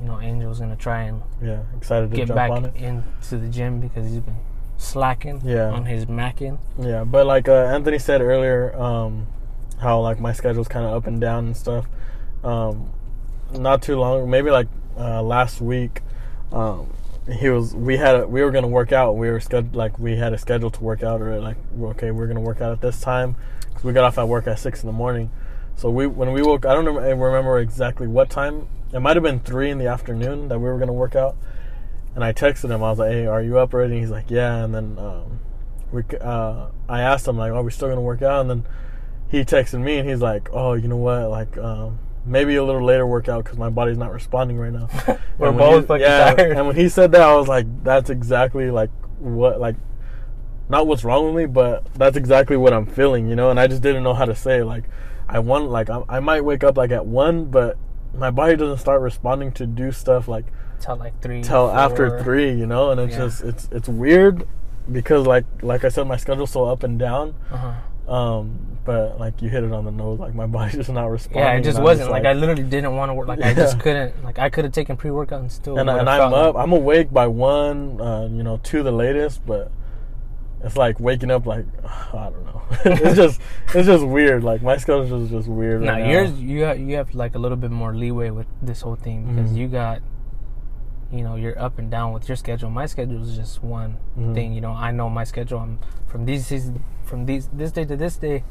you 0.00 0.06
know 0.06 0.18
Angel's 0.18 0.60
gonna 0.60 0.76
try 0.76 1.02
and 1.02 1.22
Yeah. 1.42 1.60
Excited 1.76 2.10
to 2.10 2.16
get 2.16 2.28
jump 2.28 2.36
back 2.36 2.50
on 2.50 2.64
it. 2.66 2.74
into 2.76 3.38
the 3.38 3.48
gym 3.48 3.80
because 3.80 4.06
he's 4.10 4.20
been 4.20 4.36
slacking 4.76 5.40
Yeah. 5.44 5.70
on 5.70 5.86
his 5.86 6.06
macking. 6.06 6.58
Yeah, 6.78 7.04
but 7.04 7.26
like 7.26 7.48
uh, 7.48 7.52
Anthony 7.52 7.98
said 7.98 8.20
earlier, 8.20 8.74
um, 8.80 9.26
how 9.78 10.00
like 10.00 10.20
my 10.20 10.32
schedule's 10.32 10.68
kind 10.68 10.86
of 10.86 10.92
up 10.92 11.06
and 11.06 11.20
down 11.20 11.46
and 11.46 11.56
stuff. 11.56 11.86
Um, 12.42 12.90
not 13.52 13.82
too 13.82 13.96
long, 13.96 14.28
maybe 14.30 14.50
like 14.50 14.68
uh, 14.98 15.22
last 15.22 15.60
week, 15.60 16.02
um, 16.52 16.92
he 17.30 17.48
was. 17.48 17.74
We 17.74 17.96
had 17.96 18.14
a, 18.20 18.26
we 18.28 18.42
were 18.42 18.50
gonna 18.50 18.68
work 18.68 18.92
out. 18.92 19.16
We 19.16 19.30
were 19.30 19.38
sched- 19.40 19.74
like 19.74 19.98
we 19.98 20.16
had 20.16 20.32
a 20.32 20.38
schedule 20.38 20.70
to 20.70 20.80
work 20.82 21.02
out, 21.02 21.20
or 21.22 21.40
like 21.40 21.56
okay, 21.80 22.10
we're 22.10 22.26
gonna 22.26 22.40
work 22.40 22.60
out 22.60 22.70
at 22.72 22.80
this 22.80 23.00
time 23.00 23.34
we 23.84 23.92
got 23.92 24.04
off 24.04 24.18
at 24.18 24.26
work 24.26 24.46
at 24.46 24.58
six 24.58 24.82
in 24.82 24.86
the 24.86 24.92
morning. 24.92 25.30
So 25.76 25.90
we 25.90 26.06
when 26.06 26.32
we 26.32 26.42
woke, 26.42 26.64
I 26.64 26.74
don't 26.74 26.86
remember 26.86 27.58
exactly 27.58 28.06
what 28.06 28.30
time. 28.30 28.68
It 28.92 29.00
might 29.00 29.16
have 29.16 29.22
been 29.22 29.40
three 29.40 29.70
in 29.70 29.78
the 29.78 29.86
afternoon 29.86 30.48
that 30.48 30.58
we 30.58 30.64
were 30.68 30.78
gonna 30.78 30.92
work 30.92 31.14
out. 31.14 31.36
And 32.14 32.22
I 32.22 32.32
texted 32.32 32.70
him. 32.70 32.82
I 32.82 32.90
was 32.90 32.98
like, 32.98 33.10
"Hey, 33.10 33.26
are 33.26 33.42
you 33.42 33.58
up 33.58 33.74
already?" 33.74 33.98
He's 33.98 34.10
like, 34.10 34.30
"Yeah." 34.30 34.64
And 34.64 34.74
then 34.74 34.98
um, 34.98 35.40
we, 35.90 36.02
uh, 36.20 36.66
I 36.88 37.00
asked 37.00 37.26
him 37.26 37.36
like, 37.36 37.52
"Are 37.52 37.62
we 37.62 37.72
still 37.72 37.88
gonna 37.88 38.00
work 38.00 38.22
out?" 38.22 38.42
And 38.42 38.50
then 38.50 38.66
he 39.28 39.40
texted 39.40 39.80
me 39.80 39.98
and 39.98 40.08
he's 40.08 40.20
like, 40.20 40.48
"Oh, 40.52 40.74
you 40.74 40.86
know 40.86 40.96
what? 40.96 41.28
Like, 41.28 41.58
um, 41.58 41.98
maybe 42.24 42.54
a 42.54 42.64
little 42.64 42.84
later 42.84 43.06
workout 43.06 43.42
because 43.44 43.58
my 43.58 43.68
body's 43.68 43.98
not 43.98 44.12
responding 44.12 44.58
right 44.58 44.72
now." 44.72 44.88
We're 45.38 45.50
both 45.50 45.82
he- 45.82 45.86
fucking 45.88 46.02
yeah, 46.02 46.34
tired. 46.34 46.56
And 46.56 46.66
when 46.68 46.76
he 46.76 46.88
said 46.88 47.10
that, 47.12 47.22
I 47.22 47.34
was 47.34 47.48
like, 47.48 47.66
"That's 47.82 48.10
exactly 48.10 48.70
like 48.70 48.90
what 49.18 49.60
like." 49.60 49.76
Not 50.68 50.86
what's 50.86 51.04
wrong 51.04 51.26
with 51.26 51.34
me, 51.34 51.46
but 51.46 51.84
that's 51.94 52.16
exactly 52.16 52.56
what 52.56 52.72
I'm 52.72 52.86
feeling, 52.86 53.28
you 53.28 53.36
know. 53.36 53.50
And 53.50 53.60
I 53.60 53.66
just 53.66 53.82
didn't 53.82 54.02
know 54.02 54.14
how 54.14 54.24
to 54.24 54.34
say. 54.34 54.62
Like, 54.62 54.84
I 55.28 55.38
want, 55.38 55.70
like, 55.70 55.90
I, 55.90 56.02
I 56.08 56.20
might 56.20 56.42
wake 56.42 56.64
up 56.64 56.76
like 56.78 56.90
at 56.90 57.04
one, 57.06 57.46
but 57.46 57.76
my 58.14 58.30
body 58.30 58.56
doesn't 58.56 58.78
start 58.78 59.00
responding 59.02 59.52
to 59.52 59.66
do 59.66 59.92
stuff 59.92 60.28
like 60.28 60.46
Till 60.80 60.96
like 60.96 61.20
three. 61.20 61.42
till 61.42 61.70
after 61.70 62.22
three, 62.22 62.52
you 62.52 62.66
know, 62.66 62.90
and 62.90 63.00
it's 63.00 63.12
Yeah. 63.12 63.18
just 63.24 63.42
it's 63.42 63.68
it's 63.72 63.88
weird 63.88 64.46
because 64.90 65.26
like 65.26 65.44
like 65.62 65.84
I 65.84 65.88
said, 65.88 66.06
my 66.06 66.16
schedule's 66.16 66.50
so 66.50 66.64
up 66.64 66.82
and 66.82 66.98
down. 66.98 67.34
Uh-huh. 67.50 68.12
Um, 68.12 68.58
but 68.84 69.18
like 69.18 69.40
you 69.40 69.48
hit 69.48 69.64
it 69.64 69.72
on 69.72 69.84
the 69.86 69.90
nose, 69.90 70.18
like 70.20 70.34
my 70.34 70.46
body's 70.56 70.74
just 70.74 70.90
not 70.90 71.06
responding. 71.06 71.42
Yeah, 71.42 71.52
it 71.56 71.62
just 71.64 71.80
wasn't 71.80 72.10
like, 72.10 72.24
I 72.26 72.34
literally 72.34 72.64
didn't 72.64 72.94
want 72.94 73.08
to 73.10 73.14
work. 73.14 73.28
Like 73.28 73.40
I 73.40 73.54
just 73.64 73.80
couldn't. 73.80 74.22
Like 74.24 74.38
I 74.38 74.50
could 74.50 74.64
have 74.64 74.72
taken 74.74 74.96
pre 74.96 75.10
workout 75.10 75.40
and 75.40 75.50
still. 75.50 75.78
and, 75.78 75.88
and 75.88 76.08
I'm 76.08 76.32
up. 76.34 76.54
like- 76.54 76.62
I'm 76.64 76.72
awake 76.72 77.12
by 77.12 77.26
one, 77.26 78.00
uh, 78.00 78.28
you 78.30 78.42
know, 78.42 78.60
two 78.62 78.82
the 78.82 78.92
latest, 78.92 79.44
but 79.46 79.70
it's 80.64 80.76
like 80.76 80.98
waking 81.00 81.30
up 81.30 81.46
like 81.46 81.66
I 81.84 82.30
don't 82.30 82.44
know. 82.46 82.62
it's 82.84 83.16
just 83.16 83.40
it's 83.74 83.86
just 83.86 84.04
weird. 84.06 84.42
Like 84.44 84.62
my 84.62 84.76
schedule's 84.76 85.10
just 85.10 85.30
just 85.32 85.48
weird. 85.48 85.82
No, 85.82 85.92
right 85.92 86.02
now. 86.04 86.10
yours 86.10 86.32
you 86.40 86.62
have 86.62 86.78
you 86.80 86.96
have 86.96 87.14
like 87.14 87.34
a 87.34 87.38
little 87.38 87.56
bit 87.56 87.70
more 87.70 87.94
leeway 87.94 88.30
with 88.30 88.46
this 88.62 88.80
whole 88.80 88.96
thing 88.96 89.34
because 89.34 89.50
Mhm. 89.52 89.56
you 89.56 89.68
got, 89.68 90.00
you 91.12 91.22
know, 91.22 91.36
you're 91.36 91.58
up 91.60 91.78
and 91.78 91.90
down 91.90 92.12
with 92.12 92.28
your 92.28 92.36
schedule. 92.36 92.70
My 92.70 92.86
schedule 92.86 93.22
is 93.22 93.36
just 93.36 93.62
one 93.62 93.98
Mhm. 94.18 94.34
thing. 94.34 94.52
You 94.52 94.60
know, 94.60 94.72
I 94.72 94.90
know 94.90 95.08
my 95.10 95.24
schedule. 95.24 95.58
I'm 95.60 95.78
from 96.06 96.24
these 96.24 96.46
season, 96.46 96.82
from 97.04 97.26
these 97.26 97.48
this 97.52 97.70
day 97.72 97.84
to 97.84 97.96
this 97.96 98.16
day, 98.16 98.44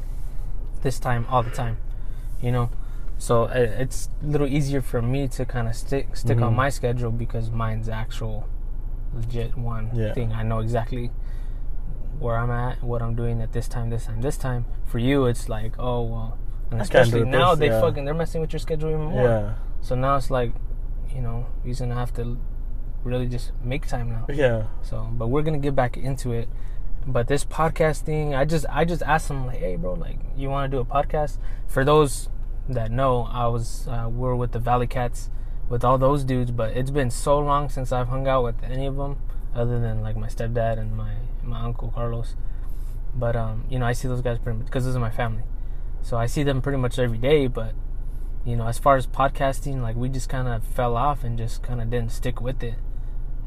this 0.82 0.98
time 0.98 1.26
all 1.30 1.42
the 1.42 1.50
time. 1.50 1.76
You 2.40 2.52
know, 2.52 2.70
so 3.18 3.44
it's 3.44 4.08
a 4.22 4.26
little 4.26 4.46
easier 4.46 4.80
for 4.80 5.00
me 5.02 5.28
to 5.28 5.44
kind 5.44 5.66
of 5.68 5.74
stick 5.74 6.16
stick 6.16 6.40
on 6.40 6.52
Mhm. 6.52 6.56
my 6.56 6.68
schedule 6.68 7.10
because 7.10 7.50
mine's 7.50 7.88
actual 7.88 8.46
legit 9.14 9.56
one 9.56 9.90
Yeah. 9.94 10.12
thing. 10.12 10.32
I 10.32 10.42
know 10.42 10.58
exactly 10.60 11.10
where 12.24 12.38
I'm 12.38 12.50
at, 12.50 12.82
what 12.82 13.02
I'm 13.02 13.14
doing 13.14 13.42
at 13.42 13.52
this 13.52 13.68
time, 13.68 13.90
this 13.90 14.06
time, 14.06 14.22
this 14.22 14.38
time. 14.38 14.64
For 14.86 14.98
you, 14.98 15.26
it's 15.26 15.50
like, 15.50 15.74
oh 15.78 16.02
well, 16.02 16.38
and 16.70 16.80
especially 16.80 17.24
now 17.24 17.50
this, 17.50 17.58
they 17.58 17.66
yeah. 17.66 17.80
fucking 17.82 18.06
they're 18.06 18.14
messing 18.14 18.40
with 18.40 18.50
your 18.50 18.60
schedule 18.60 18.88
even 18.88 19.04
more. 19.04 19.28
Yeah, 19.28 19.54
So 19.82 19.94
now 19.94 20.16
it's 20.16 20.30
like, 20.30 20.52
you 21.14 21.20
know, 21.20 21.46
he's 21.62 21.80
gonna 21.80 21.94
have 21.94 22.14
to 22.14 22.38
really 23.04 23.26
just 23.26 23.52
make 23.62 23.86
time 23.86 24.08
now. 24.08 24.24
yeah, 24.30 24.64
So, 24.80 25.06
but 25.12 25.28
we're 25.28 25.42
gonna 25.42 25.58
get 25.58 25.76
back 25.76 25.98
into 25.98 26.32
it. 26.32 26.48
But 27.06 27.28
this 27.28 27.44
podcast 27.44 28.00
thing, 28.00 28.34
I 28.34 28.46
just 28.46 28.64
I 28.70 28.86
just 28.86 29.02
asked 29.02 29.28
him 29.28 29.44
like, 29.44 29.58
hey, 29.58 29.76
bro, 29.76 29.92
like, 29.92 30.18
you 30.34 30.48
want 30.48 30.70
to 30.70 30.76
do 30.76 30.80
a 30.80 30.84
podcast? 30.86 31.36
For 31.66 31.84
those 31.84 32.30
that 32.70 32.90
know, 32.90 33.28
I 33.30 33.48
was 33.48 33.86
uh, 33.86 34.08
we're 34.10 34.34
with 34.34 34.52
the 34.52 34.58
Valley 34.58 34.86
Cats 34.86 35.28
with 35.68 35.84
all 35.84 35.98
those 35.98 36.24
dudes, 36.24 36.50
but 36.50 36.74
it's 36.74 36.90
been 36.90 37.10
so 37.10 37.38
long 37.38 37.68
since 37.68 37.92
I've 37.92 38.08
hung 38.08 38.26
out 38.26 38.44
with 38.44 38.62
any 38.64 38.86
of 38.86 38.96
them, 38.96 39.18
other 39.54 39.78
than 39.78 40.02
like 40.02 40.16
my 40.16 40.28
stepdad 40.28 40.78
and 40.78 40.96
my 40.96 41.12
my 41.46 41.60
uncle 41.62 41.90
Carlos. 41.90 42.34
But 43.14 43.36
um, 43.36 43.64
you 43.68 43.78
know, 43.78 43.86
I 43.86 43.92
see 43.92 44.08
those 44.08 44.22
guys 44.22 44.38
pretty 44.38 44.58
much 44.58 44.66
because 44.66 44.84
this 44.84 44.92
is 44.92 44.98
my 44.98 45.10
family, 45.10 45.42
so 46.02 46.16
I 46.16 46.26
see 46.26 46.42
them 46.42 46.60
pretty 46.60 46.78
much 46.78 46.98
every 46.98 47.18
day. 47.18 47.46
But 47.46 47.74
you 48.44 48.56
know, 48.56 48.66
as 48.66 48.78
far 48.78 48.96
as 48.96 49.06
podcasting, 49.06 49.80
like 49.82 49.96
we 49.96 50.08
just 50.08 50.28
kind 50.28 50.48
of 50.48 50.64
fell 50.64 50.96
off 50.96 51.22
and 51.24 51.38
just 51.38 51.62
kind 51.62 51.80
of 51.80 51.90
didn't 51.90 52.10
stick 52.12 52.40
with 52.40 52.62
it. 52.62 52.74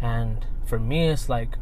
And 0.01 0.45
for 0.65 0.79
me, 0.79 1.09
it's 1.09 1.27
like, 1.27 1.57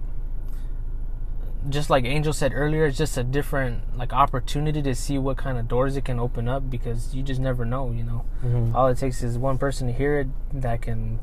just 1.67 1.89
like 1.89 2.05
Angel 2.05 2.31
said 2.31 2.51
earlier, 2.53 2.85
it's 2.85 2.97
just 2.97 3.17
a 3.17 3.23
different 3.23 3.97
like 3.97 4.13
opportunity 4.13 4.81
to 4.83 4.93
see 4.93 5.17
what 5.17 5.35
kind 5.37 5.57
of 5.57 5.67
doors 5.67 5.97
it 5.97 6.05
can 6.05 6.19
open 6.19 6.47
up 6.47 6.69
because 6.69 7.15
you 7.15 7.23
just 7.23 7.41
never 7.41 7.65
know, 7.65 7.91
you 7.91 8.03
know. 8.03 8.23
Mhm. 8.43 8.75
All 8.75 8.87
it 8.87 8.97
takes 8.99 9.23
is 9.23 9.37
one 9.37 9.57
person 9.57 9.87
to 9.87 9.93
hear 9.93 10.19
it 10.19 10.27
that 10.53 10.81
can 10.83 11.19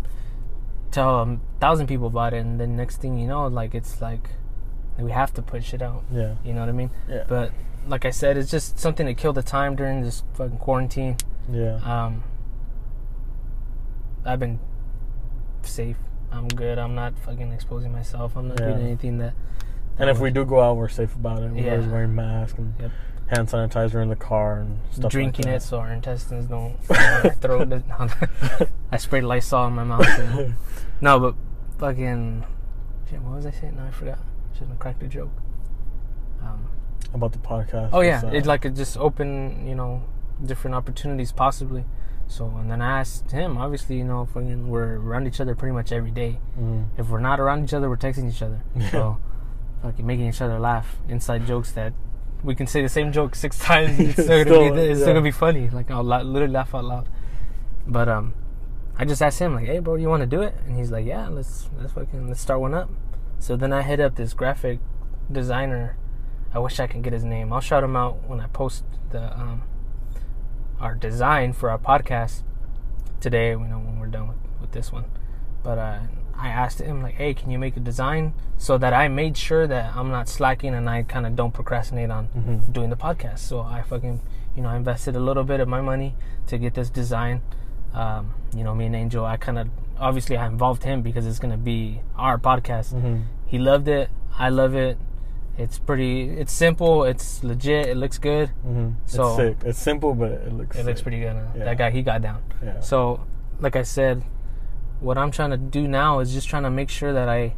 tell 0.90 1.20
a 1.22 1.38
thousand 1.60 1.86
people 1.86 2.08
about 2.08 2.34
it, 2.34 2.38
and 2.38 2.58
then 2.60 2.76
next 2.76 2.96
thing 3.00 3.18
you 3.18 3.26
know, 3.28 3.46
like 3.46 3.74
it's 3.74 4.00
like 4.02 4.30
we 4.98 5.10
have 5.10 5.32
to 5.34 5.42
push 5.42 5.72
it 5.74 5.82
out. 5.82 6.04
yeah, 6.12 6.34
You 6.44 6.52
know 6.54 6.60
what 6.60 6.68
I 6.68 6.72
mean? 6.72 6.90
yeah, 7.08 7.24
But 7.28 7.50
like 7.86 8.04
I 8.04 8.10
said, 8.10 8.36
it's 8.36 8.50
just 8.50 8.78
something 8.78 9.06
to 9.06 9.14
kill 9.14 9.32
the 9.32 9.42
time 9.42 9.74
during 9.76 10.02
this 10.02 10.22
fucking 10.34 10.58
quarantine. 10.58 11.16
yeah. 11.50 11.76
Um, 11.84 12.22
I've 14.24 14.38
been 14.38 14.60
safe. 15.62 15.96
I'm 16.30 16.48
good. 16.48 16.78
I'm 16.78 16.94
not 16.94 17.18
fucking 17.18 17.52
exposing 17.52 17.92
myself. 17.92 18.36
I'm 18.36 18.48
not 18.48 18.60
Yeah. 18.60 18.68
doing 18.68 18.80
anything 18.82 19.18
that. 19.18 19.34
And 19.98 20.08
if 20.08 20.18
we 20.20 20.30
do 20.30 20.44
go 20.44 20.60
out, 20.60 20.76
we're 20.76 20.88
safe 20.88 21.14
about 21.14 21.42
it. 21.42 21.50
We're 21.52 21.64
Yeah. 21.64 21.72
always 21.72 21.86
wearing 21.88 22.14
masks 22.14 22.58
and 22.58 22.74
Yep. 22.80 22.90
hand 23.26 23.48
sanitizer 23.48 24.00
in 24.02 24.08
the 24.08 24.16
car 24.16 24.60
and 24.60 24.78
stuff. 24.90 25.10
drinking 25.10 25.46
like 25.46 25.56
it 25.56 25.62
so 25.62 25.78
our 25.80 25.92
intestines 25.92 26.46
don't 26.46 26.76
throat 27.40 27.68
doesn't- 27.68 27.90
I 28.92 28.96
sprayed 28.96 29.24
Lysol 29.24 29.66
in 29.66 29.74
my 29.74 29.84
mouth. 29.84 30.06
and- 30.18 30.54
no, 31.00 31.18
but 31.18 31.34
fucking 31.78 32.44
shit. 33.10 33.20
What 33.22 33.36
was 33.36 33.46
I 33.46 33.50
saying? 33.50 33.76
No, 33.76 33.84
I 33.84 33.90
forgot. 33.90 34.18
Have 34.58 34.78
cracked 34.78 35.02
a 35.02 35.08
joke. 35.08 35.30
Um, 36.42 36.68
about 37.14 37.32
the 37.32 37.38
podcast. 37.38 37.90
Oh 37.92 38.00
yeah, 38.00 38.22
uh, 38.24 38.30
it 38.30 38.46
like 38.46 38.64
it 38.64 38.74
just 38.74 38.96
opened, 38.96 39.68
you 39.68 39.74
know, 39.74 40.02
different 40.44 40.74
opportunities 40.74 41.32
possibly. 41.32 41.84
So 42.28 42.46
and 42.46 42.70
then 42.70 42.80
I 42.80 43.00
asked 43.00 43.30
him. 43.30 43.58
Obviously, 43.58 43.98
you 43.98 44.04
know, 44.04 44.24
fucking 44.26 44.68
we're 44.68 44.96
around 44.98 45.26
each 45.26 45.40
other 45.40 45.54
pretty 45.54 45.72
much 45.74 45.92
every 45.92 46.10
day. 46.10 46.38
mhm. 46.58 46.86
If 46.96 47.08
we're 47.10 47.20
not 47.20 47.38
around 47.40 47.64
each 47.64 47.74
other, 47.74 47.88
we're 47.88 47.96
texting 47.96 48.28
each 48.30 48.42
other. 48.42 48.60
Yeah. 48.76 48.90
So, 48.90 49.18
fucking 49.82 50.06
making 50.06 50.28
each 50.28 50.40
other 50.40 50.58
laugh. 50.58 50.96
Inside 51.08 51.46
jokes 51.46 51.72
that 51.72 51.92
we 52.42 52.54
can 52.54 52.66
say 52.66 52.82
the 52.82 52.88
same 52.88 53.12
joke 53.12 53.34
six 53.34 53.58
times. 53.70 53.98
It's 54.00 54.12
still, 54.14 54.44
gonna 54.44 54.72
be 54.74 54.80
it's 54.80 55.00
still 55.00 55.08
gonna 55.14 55.22
be 55.22 55.30
funny. 55.30 55.68
Like 55.70 55.90
I'll 55.90 56.02
la- 56.04 56.22
literally 56.22 56.54
laugh 56.54 56.74
out 56.74 56.84
loud. 56.84 57.08
But 57.86 58.08
um, 58.08 58.32
I 58.96 59.04
just 59.04 59.20
asked 59.22 59.38
him 59.40 59.54
like, 59.54 59.66
"Hey, 59.66 59.80
bro, 59.80 59.96
you 59.96 60.08
want 60.08 60.22
to 60.22 60.26
do 60.26 60.40
it?" 60.42 60.54
And 60.66 60.76
he's 60.76 60.90
like, 60.90 61.04
"Yeah, 61.04 61.28
let's 61.28 61.68
let's 61.78 61.92
fucking 61.92 62.28
let's 62.28 62.40
start 62.40 62.60
one 62.60 62.74
up." 62.74 62.88
So 63.42 63.56
then 63.56 63.72
I 63.72 63.82
hit 63.82 63.98
up 63.98 64.14
this 64.14 64.34
graphic 64.34 64.78
designer. 65.30 65.96
I 66.54 66.60
wish 66.60 66.78
I 66.78 66.86
can 66.86 67.02
get 67.02 67.12
his 67.12 67.24
name. 67.24 67.52
I'll 67.52 67.58
shout 67.60 67.82
him 67.82 67.96
out 67.96 68.22
when 68.28 68.38
I 68.38 68.46
post 68.46 68.84
the 69.10 69.36
um 69.36 69.62
our 70.78 70.94
design 70.94 71.52
for 71.52 71.68
our 71.68 71.78
podcast 71.78 72.44
today. 73.20 73.50
You 73.50 73.58
know 73.58 73.78
when 73.80 73.98
we're 73.98 74.06
done 74.06 74.28
with, 74.28 74.36
with 74.60 74.70
this 74.70 74.92
one. 74.92 75.06
But 75.64 75.78
uh, 75.78 75.98
I 76.36 76.48
asked 76.50 76.80
him 76.80 77.02
like, 77.02 77.14
"Hey, 77.14 77.34
can 77.34 77.50
you 77.50 77.58
make 77.58 77.76
a 77.76 77.80
design 77.80 78.32
so 78.58 78.78
that 78.78 78.92
I 78.92 79.08
made 79.08 79.36
sure 79.36 79.66
that 79.66 79.96
I'm 79.96 80.10
not 80.12 80.28
slacking 80.28 80.72
and 80.72 80.88
I 80.88 81.02
kind 81.02 81.26
of 81.26 81.34
don't 81.34 81.52
procrastinate 81.52 82.10
on 82.12 82.28
Mhm. 82.28 82.72
doing 82.72 82.90
the 82.90 82.96
podcast?" 82.96 83.40
So 83.40 83.60
I 83.62 83.82
fucking, 83.82 84.20
you 84.54 84.62
know, 84.62 84.68
I 84.68 84.76
invested 84.76 85.16
a 85.16 85.20
little 85.20 85.42
bit 85.44 85.58
of 85.58 85.66
my 85.66 85.80
money 85.80 86.14
to 86.46 86.58
get 86.58 86.74
this 86.74 86.90
design. 86.90 87.42
Um, 87.92 88.34
you 88.54 88.62
know, 88.62 88.72
me 88.72 88.86
and 88.86 88.94
Angel, 88.94 89.24
I 89.26 89.36
kind 89.36 89.58
of 89.58 89.68
obviously 89.98 90.36
I 90.36 90.46
involved 90.46 90.84
him 90.84 91.02
because 91.02 91.26
it's 91.26 91.38
gonna 91.38 91.56
be 91.56 92.00
our 92.16 92.38
podcast. 92.38 92.94
Mhm. 92.94 93.22
He 93.46 93.58
loved 93.58 93.88
it. 93.88 94.08
I 94.38 94.48
love 94.48 94.74
it. 94.74 94.98
It's 95.58 95.78
pretty. 95.78 96.30
It's 96.30 96.52
simple. 96.52 97.04
It's 97.04 97.44
legit. 97.44 97.86
It 97.88 97.96
looks 97.96 98.18
good. 98.18 98.50
Mhm. 98.66 98.94
So- 99.04 99.26
it's 99.28 99.36
sick. 99.36 99.56
It's 99.64 99.78
simple, 99.78 100.14
but 100.14 100.30
it 100.32 100.52
looks. 100.52 100.76
It 100.78 100.86
looks 100.86 101.02
pretty 101.02 101.20
good. 101.20 101.34
Huh? 101.36 101.42
Yeah. 101.56 101.64
That 101.64 101.78
guy, 101.78 101.90
he 101.90 102.02
got 102.02 102.22
down. 102.22 102.40
Yeah. 102.64 102.80
So, 102.80 103.20
like 103.60 103.76
I 103.76 103.82
said, 103.82 104.22
what 105.00 105.18
I'm 105.18 105.30
trying 105.30 105.50
to 105.50 105.58
do 105.58 105.86
now 105.86 106.20
is 106.20 106.32
just 106.32 106.48
trying 106.48 106.62
to 106.62 106.70
make 106.70 106.88
sure 106.88 107.12
that 107.12 107.28
I. 107.28 107.54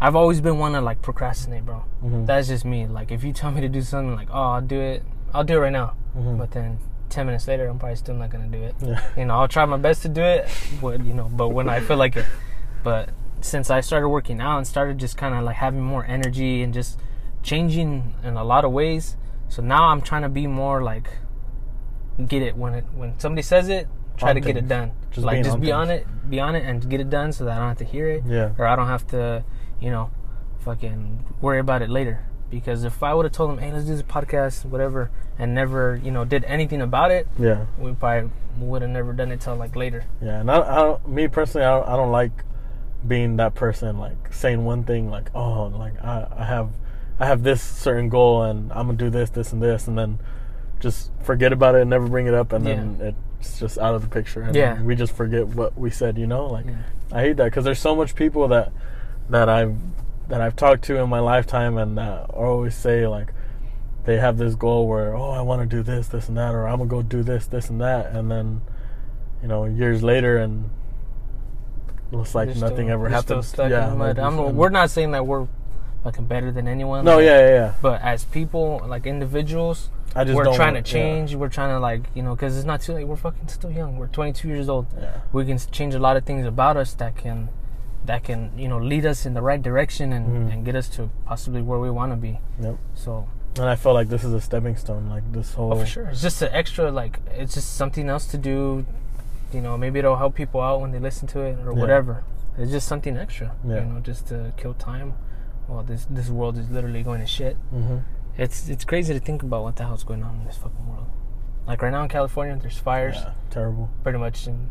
I've 0.00 0.16
always 0.16 0.40
been 0.40 0.58
one 0.58 0.72
to 0.72 0.80
like 0.80 1.02
procrastinate, 1.02 1.66
bro. 1.66 1.84
Mhm. 2.02 2.24
That's 2.26 2.48
just 2.48 2.64
me. 2.64 2.86
Like, 2.86 3.12
if 3.12 3.22
you 3.22 3.34
tell 3.34 3.50
me 3.50 3.60
to 3.60 3.68
do 3.68 3.82
something, 3.82 4.14
like, 4.16 4.28
oh, 4.32 4.52
I'll 4.52 4.60
do 4.62 4.80
it. 4.80 5.02
I'll 5.34 5.44
do 5.44 5.56
it 5.58 5.60
right 5.60 5.72
now. 5.72 5.92
Mhm. 6.16 6.38
But 6.38 6.52
then, 6.52 6.78
ten 7.10 7.26
minutes 7.26 7.46
later, 7.48 7.66
I'm 7.66 7.78
probably 7.78 7.96
still 7.96 8.14
not 8.14 8.30
gonna 8.30 8.46
do 8.48 8.62
it. 8.62 8.74
yeah. 8.80 9.00
You 9.16 9.24
know, 9.26 9.34
I'll 9.34 9.48
try 9.48 9.64
my 9.64 9.76
best 9.76 10.02
to 10.02 10.08
do 10.08 10.22
it, 10.22 10.48
but 10.80 11.04
you 11.04 11.12
know, 11.14 11.28
but 11.30 11.48
when 11.50 11.68
I 11.68 11.80
feel 11.80 11.96
like 11.96 12.16
it. 12.16 12.24
But 12.82 13.10
since 13.42 13.70
I 13.70 13.80
started 13.80 14.08
working 14.08 14.40
out 14.40 14.58
and 14.58 14.66
started 14.66 14.98
just 14.98 15.16
kind 15.16 15.34
of 15.34 15.42
like 15.44 15.56
having 15.56 15.82
more 15.82 16.04
energy 16.06 16.62
and 16.62 16.72
just 16.72 16.98
changing 17.42 18.14
in 18.22 18.36
a 18.36 18.44
lot 18.44 18.64
of 18.64 18.72
ways, 18.72 19.16
so 19.48 19.62
now 19.62 19.84
I'm 19.88 20.00
trying 20.00 20.22
to 20.22 20.28
be 20.28 20.46
more 20.46 20.82
like 20.82 21.10
get 22.26 22.42
it 22.42 22.56
when 22.56 22.74
it 22.74 22.84
when 22.94 23.18
somebody 23.18 23.42
says 23.42 23.68
it, 23.68 23.88
try 24.16 24.30
On 24.30 24.34
to 24.36 24.40
get 24.40 24.56
it 24.56 24.68
done. 24.68 24.92
Just 25.10 25.24
like 25.26 25.42
just 25.42 25.60
be 25.60 25.72
on 25.72 25.90
it, 25.90 26.06
be 26.28 26.38
on 26.40 26.54
it, 26.54 26.64
and 26.64 26.88
get 26.88 27.00
it 27.00 27.10
done 27.10 27.32
so 27.32 27.44
that 27.44 27.52
I 27.56 27.58
don't 27.58 27.68
have 27.68 27.78
to 27.78 27.84
hear 27.84 28.08
it 28.08 28.24
Yeah. 28.26 28.52
or 28.58 28.66
I 28.66 28.76
don't 28.76 28.86
have 28.88 29.06
to, 29.08 29.44
you 29.80 29.90
know, 29.90 30.10
fucking 30.60 31.24
worry 31.40 31.58
about 31.58 31.82
it 31.82 31.90
later. 31.90 32.24
Because 32.50 32.82
if 32.84 33.02
I 33.02 33.14
would 33.14 33.24
have 33.26 33.32
told 33.32 33.50
them, 33.50 33.58
hey, 33.58 33.72
let's 33.72 33.84
do 33.84 33.92
this 33.94 34.02
podcast, 34.02 34.64
whatever, 34.64 35.10
and 35.38 35.54
never, 35.54 36.00
you 36.02 36.10
know, 36.10 36.24
did 36.24 36.44
anything 36.44 36.82
about 36.82 37.10
it, 37.12 37.28
Yeah. 37.38 37.66
we 37.78 37.92
probably 37.92 38.30
would 38.58 38.82
have 38.82 38.90
never 38.90 39.12
done 39.12 39.30
it 39.30 39.40
till 39.40 39.54
like 39.56 39.76
later. 39.76 40.04
Yeah. 40.20 40.40
And 40.40 40.50
I, 40.50 40.60
I 40.60 40.74
don't, 40.76 41.08
me 41.08 41.28
personally, 41.28 41.64
I 41.66 41.70
don't, 41.78 41.88
I 41.88 41.96
don't 41.96 42.10
like 42.10 42.32
being 43.06 43.36
that 43.36 43.54
person, 43.54 43.98
like 43.98 44.32
saying 44.32 44.64
one 44.64 44.82
thing, 44.84 45.10
like, 45.10 45.30
oh, 45.34 45.66
like 45.68 46.02
I, 46.04 46.26
I 46.38 46.44
have, 46.44 46.70
I 47.20 47.26
have 47.26 47.42
this 47.42 47.62
certain 47.62 48.08
goal, 48.08 48.42
and 48.42 48.72
I'm 48.72 48.86
gonna 48.86 48.98
do 48.98 49.10
this, 49.10 49.30
this, 49.30 49.52
and 49.52 49.62
this, 49.62 49.86
and 49.86 49.96
then 49.96 50.18
just 50.80 51.10
forget 51.22 51.52
about 51.52 51.74
it 51.76 51.82
and 51.82 51.90
never 51.90 52.08
bring 52.08 52.26
it 52.26 52.34
up, 52.34 52.52
and 52.52 52.66
then 52.66 52.98
it's 53.40 53.58
just 53.60 53.78
out 53.78 53.94
of 53.94 54.02
the 54.02 54.08
picture. 54.08 54.42
And 54.42 54.56
Yeah. 54.56 54.82
we 54.82 54.96
just 54.96 55.14
forget 55.14 55.46
what 55.48 55.78
we 55.78 55.90
said. 55.90 56.18
You 56.18 56.26
know, 56.26 56.46
like 56.46 56.66
Yeah. 56.66 56.76
I 57.12 57.20
hate 57.20 57.36
that 57.36 57.44
because 57.44 57.64
there's 57.64 57.78
so 57.78 57.94
much 57.94 58.14
people 58.14 58.48
that 58.48 58.72
that 59.28 59.48
I've 59.48 59.76
that 60.30 60.40
I've 60.40 60.56
talked 60.56 60.84
to 60.84 60.96
in 60.96 61.08
my 61.08 61.20
lifetime 61.20 61.76
and 61.76 61.98
that 61.98 62.30
always 62.30 62.74
say 62.74 63.06
like 63.06 63.32
they 64.04 64.16
have 64.16 64.38
this 64.38 64.54
goal 64.54 64.88
where 64.88 65.14
oh 65.14 65.30
I 65.30 65.42
want 65.42 65.68
to 65.68 65.76
do 65.76 65.82
this 65.82 66.08
this 66.08 66.28
and 66.28 66.36
that 66.38 66.54
or 66.54 66.66
I'm 66.66 66.78
gonna 66.78 66.88
go 66.88 67.02
do 67.02 67.22
this 67.22 67.46
this 67.46 67.68
and 67.68 67.80
that 67.80 68.12
and 68.12 68.30
then 68.30 68.62
you 69.42 69.48
know 69.48 69.64
years 69.64 70.02
later 70.02 70.38
and 70.38 70.70
looks 72.12 72.34
like 72.34 72.48
They're 72.48 72.56
nothing 72.56 72.86
still- 72.86 72.90
ever 72.90 73.08
happened. 73.08 73.54
Yeah, 73.58 73.84
in 73.84 73.90
the 73.90 73.96
mud. 73.96 74.18
like, 74.18 74.26
I'm, 74.26 74.56
we're 74.56 74.68
not 74.68 74.90
saying 74.90 75.12
that 75.12 75.26
we're 75.26 75.46
fucking 76.02 76.26
better 76.26 76.50
than 76.50 76.66
anyone. 76.66 77.04
No, 77.04 77.16
but, 77.16 77.24
yeah, 77.24 77.38
yeah, 77.38 77.54
yeah. 77.54 77.74
But 77.80 78.02
as 78.02 78.24
people, 78.24 78.82
like 78.86 79.06
individuals, 79.06 79.90
I 80.14 80.24
just 80.24 80.34
we're 80.34 80.54
trying 80.54 80.74
to 80.74 80.82
change. 80.82 81.34
We're 81.34 81.48
trying 81.48 81.70
to 81.70 81.78
like, 81.78 82.02
you 82.14 82.22
know, 82.22 82.34
because 82.34 82.56
it's 82.56 82.66
not 82.66 82.80
too 82.80 82.94
late. 82.94 83.04
We're 83.06 83.16
fucking 83.16 83.48
still 83.48 83.70
young. 83.70 83.96
We're 83.96 84.08
22 84.08 84.48
years 84.48 84.68
old. 84.68 84.86
Yeah. 84.94 85.02
yeah. 85.02 85.20
We 85.32 85.44
can 85.44 85.58
change 85.70 85.94
a 85.94 85.98
lot 85.98 86.16
of 86.16 86.24
things 86.24 86.46
about 86.46 86.76
us 86.76 86.94
that 86.94 87.16
can, 87.16 87.48
that 88.06 88.24
can, 88.24 88.50
you 88.58 88.66
know, 88.68 88.78
lead 88.78 89.04
us 89.06 89.26
in 89.26 89.34
the 89.34 89.42
right 89.42 89.60
direction 89.62 90.12
and, 90.12 90.26
Mhm. 90.48 90.52
and 90.52 90.64
get 90.64 90.74
us 90.74 90.88
to 90.88 91.10
possibly 91.26 91.62
where 91.62 91.78
we 91.78 91.90
want 91.90 92.12
to 92.12 92.16
be. 92.16 92.40
Yep. 92.60 92.76
So, 92.94 93.26
And 93.58 93.68
I 93.68 93.74
feel 93.76 93.92
like 93.94 94.08
this 94.08 94.22
is 94.24 94.32
a 94.32 94.40
stepping 94.40 94.76
stone. 94.76 95.08
Like 95.08 95.30
this 95.32 95.54
whole. 95.54 95.72
oh, 95.74 95.76
for 95.80 95.86
sure, 95.86 96.06
it's 96.06 96.22
just 96.22 96.40
an 96.40 96.48
extra, 96.52 96.90
like, 96.90 97.18
it's 97.36 97.54
just 97.54 97.76
something 97.76 98.08
else 98.08 98.26
to 98.28 98.38
do. 98.38 98.86
You 99.52 99.60
know, 99.60 99.76
maybe 99.76 99.98
it'll 99.98 100.16
help 100.16 100.34
people 100.36 100.60
out 100.60 100.80
when 100.80 100.92
they 100.92 101.00
listen 101.00 101.26
to 101.28 101.40
it 101.40 101.58
or 101.66 101.72
Yeah. 101.72 101.80
whatever. 101.80 102.22
It's 102.56 102.70
just 102.70 102.86
something 102.86 103.16
extra. 103.16 103.52
Yeah. 103.64 103.80
You 103.80 103.86
know, 103.86 104.00
just 104.00 104.28
to 104.28 104.52
kill 104.56 104.74
time. 104.74 105.14
Well, 105.68 105.82
this 105.82 106.06
this 106.08 106.30
world 106.30 106.56
is 106.58 106.70
literally 106.70 107.02
going 107.02 107.20
to 107.20 107.26
shit. 107.26 107.56
Mm-hmm. 107.74 107.98
It's 108.38 108.68
it's 108.68 108.84
crazy 108.84 109.12
to 109.14 109.20
think 109.20 109.42
about 109.42 109.62
what 109.64 109.76
the 109.76 109.84
hell's 109.84 110.04
going 110.04 110.22
on 110.22 110.36
in 110.40 110.44
this 110.44 110.56
fucking 110.56 110.86
world. 110.88 111.06
Like 111.66 111.82
right 111.82 111.90
now 111.92 112.02
in 112.04 112.08
California, 112.08 112.56
there's 112.60 112.78
fires 112.78 113.16
Yeah. 113.16 113.32
Terrible. 113.50 113.88
pretty 114.02 114.18
much 114.18 114.46
in 114.46 114.68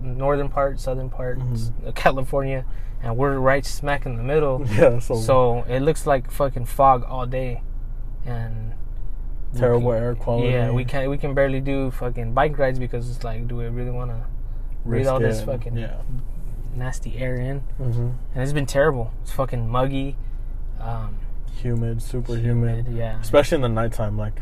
northern 0.00 0.48
part, 0.48 0.80
southern 0.80 1.10
part 1.10 1.38
Mhm. 1.38 1.94
California, 1.94 2.64
and 3.02 3.16
we're 3.16 3.38
right 3.38 3.64
smack 3.66 4.06
in 4.06 4.16
the 4.16 4.22
middle. 4.22 4.64
Yeah. 4.70 4.98
So, 5.00 5.14
so 5.14 5.64
it 5.68 5.80
looks 5.80 6.06
like 6.06 6.30
fucking 6.30 6.66
fog 6.66 7.04
all 7.08 7.26
day, 7.26 7.62
and 8.26 8.72
terrible 9.56 9.92
can- 9.92 10.02
air 10.02 10.14
quality. 10.14 10.48
Yeah, 10.52 10.70
we 10.70 10.84
can 10.84 11.08
we 11.10 11.18
can 11.18 11.34
barely 11.34 11.60
do 11.60 11.90
fucking 11.90 12.34
bike 12.34 12.58
rides 12.58 12.78
because 12.78 13.10
it's 13.10 13.24
like, 13.24 13.46
do 13.48 13.56
we 13.56 13.66
really 13.66 13.90
want 13.90 14.10
to 14.10 14.20
breathe 14.84 15.06
all 15.06 15.18
this 15.20 15.42
fucking 15.42 15.76
Yeah. 15.76 15.96
nasty 16.76 17.18
air 17.18 17.36
in? 17.36 17.60
hmm 17.78 18.10
And 18.34 18.42
it's 18.42 18.52
been 18.52 18.66
terrible. 18.66 19.12
It's 19.22 19.30
fucking 19.32 19.68
muggy, 19.68 20.16
um, 20.80 21.16
Humid, 21.62 22.02
super 22.02 22.34
humid. 22.36 22.88
Yeah, 22.88 23.18
especially 23.20 23.56
in 23.56 23.62
the 23.62 23.68
nighttime. 23.68 24.18
Like 24.18 24.34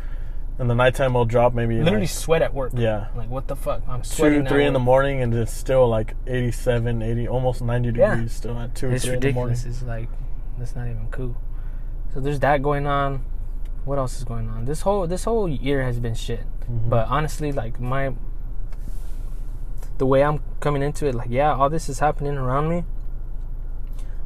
in 0.59 0.67
the 0.67 0.75
nighttime, 0.75 1.11
it'll 1.11 1.25
drop 1.25 1.53
maybe 1.53 1.79
literally 1.79 2.01
like, 2.01 2.09
sweat 2.09 2.41
at 2.41 2.53
work. 2.53 2.71
yeah, 2.75 3.07
Like 3.15 3.29
what 3.29 3.47
the 3.47 3.55
fuck? 3.55 3.81
I'm 3.87 4.01
two, 4.03 4.09
sweating. 4.09 4.45
three 4.45 4.65
in 4.65 4.73
the 4.73 4.79
morning, 4.79 5.21
and 5.21 5.33
it's 5.33 5.51
still 5.53 5.87
like 5.87 6.13
87, 6.27 7.01
80, 7.01 7.27
almost 7.27 7.61
ninety 7.61 7.89
Yeah. 7.97 8.11
degrees 8.15 8.33
still 8.33 8.59
at 8.59 8.75
two, 8.75 8.91
It's 8.91 9.03
three 9.05 9.15
in 9.15 9.19
the 9.19 9.31
morning. 9.33 9.53
ridiculous. 9.53 9.81
It's 9.81 9.87
like 9.87 10.09
that's 10.59 10.75
not 10.75 10.87
even 10.87 11.07
cool. 11.11 11.35
So 12.13 12.19
there's 12.19 12.39
that 12.41 12.61
going 12.61 12.85
on. 12.85 13.25
What 13.85 13.97
else 13.97 14.17
is 14.17 14.23
going 14.23 14.47
on? 14.49 14.65
This 14.65 14.81
whole 14.81 15.07
this 15.07 15.23
whole 15.23 15.49
year 15.49 15.83
has 15.83 15.99
been 15.99 16.13
shit. 16.13 16.41
Mhm. 16.71 16.89
But 16.89 17.07
honestly, 17.09 17.51
like 17.51 17.79
my 17.79 18.13
the 19.97 20.05
way 20.05 20.23
I'm 20.23 20.39
coming 20.59 20.81
into 20.83 21.05
it, 21.07 21.15
like 21.15 21.29
yeah, 21.29 21.53
all 21.53 21.69
this 21.69 21.89
is 21.89 21.99
happening 21.99 22.37
around 22.37 22.69
me. 22.69 22.83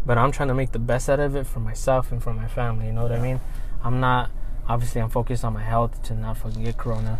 But 0.06 0.18
I'm 0.18 0.32
trying 0.32 0.48
to 0.50 0.54
make 0.54 0.72
the 0.72 0.80
best 0.80 1.10
out 1.10 1.20
of 1.20 1.36
it 1.36 1.46
for 1.46 1.60
myself 1.60 2.12
and 2.12 2.22
for 2.22 2.34
my 2.34 2.48
family. 2.48 2.88
You 2.88 2.94
know 2.94 3.04
what 3.04 3.12
I 3.12 3.20
mean? 3.20 3.40
I'm 3.84 4.00
not 4.00 4.30
obviously 4.68 5.02
I'm 5.02 5.10
focused 5.10 5.44
on 5.44 5.54
my 5.54 5.64
health 5.64 6.02
to 6.04 6.14
not 6.14 6.38
fucking 6.38 6.64
get 6.64 6.78
corona 6.78 7.20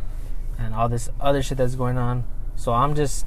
and 0.60 0.74
all 0.74 0.90
this 0.90 1.10
other 1.20 1.42
shit 1.42 1.58
that's 1.58 1.76
going 1.76 1.98
on. 1.98 2.24
So 2.56 2.74
I'm 2.74 2.96
just 2.96 3.26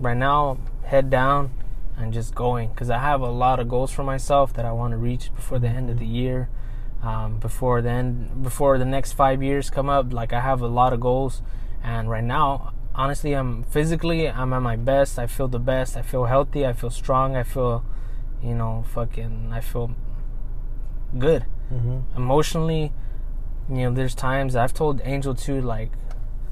right 0.00 0.16
now 0.16 0.58
head 0.84 1.10
down 1.10 1.50
and 1.96 2.12
just 2.12 2.34
going 2.34 2.70
because 2.70 2.90
I 2.90 2.98
have 2.98 3.20
a 3.20 3.30
lot 3.30 3.60
of 3.60 3.68
goals 3.68 3.90
for 3.90 4.02
myself 4.02 4.52
that 4.54 4.64
I 4.64 4.72
want 4.72 4.92
to 4.92 4.96
reach 4.96 5.34
before 5.34 5.58
the 5.58 5.68
end 5.68 5.90
of 5.90 5.98
the 5.98 6.06
year. 6.06 6.48
Um, 7.02 7.38
before 7.38 7.82
then, 7.82 8.30
before 8.42 8.78
the 8.78 8.84
next 8.84 9.12
five 9.12 9.42
years 9.42 9.70
come 9.70 9.88
up, 9.88 10.12
like 10.12 10.32
I 10.32 10.40
have 10.40 10.60
a 10.62 10.68
lot 10.68 10.92
of 10.92 11.00
goals, 11.00 11.42
and 11.82 12.08
right 12.08 12.22
now, 12.22 12.72
honestly, 12.94 13.32
I'm 13.32 13.64
physically 13.64 14.28
I'm 14.30 14.52
at 14.52 14.62
my 14.62 14.76
best. 14.76 15.18
I 15.18 15.26
feel 15.26 15.48
the 15.48 15.58
best. 15.58 15.96
I 15.96 16.02
feel 16.02 16.26
healthy. 16.26 16.64
I 16.64 16.72
feel 16.72 16.90
strong. 16.90 17.34
I 17.34 17.42
feel, 17.42 17.84
you 18.40 18.54
know, 18.54 18.84
fucking. 18.94 19.50
I 19.52 19.60
feel 19.60 19.90
good 21.18 21.44
Mhm. 21.72 22.02
emotionally 22.16 22.92
you 23.76 23.88
know 23.88 23.94
there's 23.94 24.14
times 24.14 24.54
i've 24.56 24.74
told 24.74 25.00
angel 25.04 25.34
too 25.34 25.60
like 25.60 25.90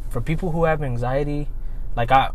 for 0.09 0.21
people 0.21 0.51
who 0.53 0.65
have 0.65 0.83
anxiety 0.83 1.49
like 1.97 2.11
i 2.11 2.31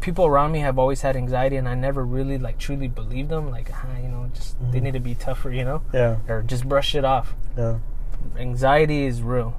people 0.00 0.24
around 0.26 0.50
me 0.52 0.60
have 0.60 0.78
always 0.78 1.02
had 1.02 1.14
anxiety 1.16 1.56
and 1.56 1.68
i 1.68 1.74
never 1.74 2.04
really 2.04 2.38
like 2.38 2.56
truly 2.58 2.88
believed 2.88 3.28
them 3.28 3.50
like 3.50 3.70
ah, 3.74 3.96
you 4.02 4.08
know 4.08 4.30
just 4.32 4.56
they 4.72 4.78
Mhm. 4.78 4.82
need 4.84 4.92
to 4.94 5.00
be 5.00 5.14
tougher 5.14 5.50
you 5.52 5.64
know? 5.64 5.82
Yeah, 5.92 6.16
or 6.28 6.42
just 6.42 6.66
brush 6.68 6.94
it 6.94 7.04
off. 7.04 7.34
Yeah, 7.56 7.78
anxiety 8.36 9.04
is 9.04 9.22
real 9.22 9.54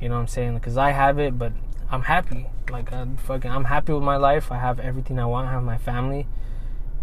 you 0.00 0.08
know 0.10 0.16
what 0.16 0.20
i'm 0.22 0.26
saying? 0.28 0.54
Because 0.54 0.76
i 0.76 0.90
have 0.90 1.18
it 1.18 1.38
but 1.38 1.52
i'm 1.90 2.02
happy. 2.02 2.46
Like 2.70 2.92
i'm 2.92 3.16
fucking 3.16 3.50
i'm 3.50 3.64
happy 3.64 3.92
with 3.92 4.02
my 4.02 4.16
life. 4.16 4.52
I 4.52 4.58
have 4.58 4.78
everything 4.80 5.18
i 5.18 5.24
want. 5.24 5.48
I 5.48 5.52
have 5.52 5.62
my 5.62 5.78
family. 5.78 6.26